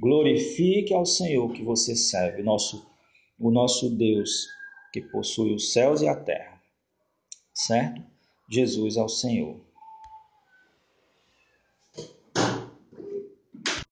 [0.00, 2.86] glorifique ao Senhor que você serve, nosso,
[3.38, 4.46] o nosso Deus
[4.92, 6.62] que possui os céus e a terra.
[7.52, 8.02] Certo?
[8.48, 9.65] Jesus ao Senhor.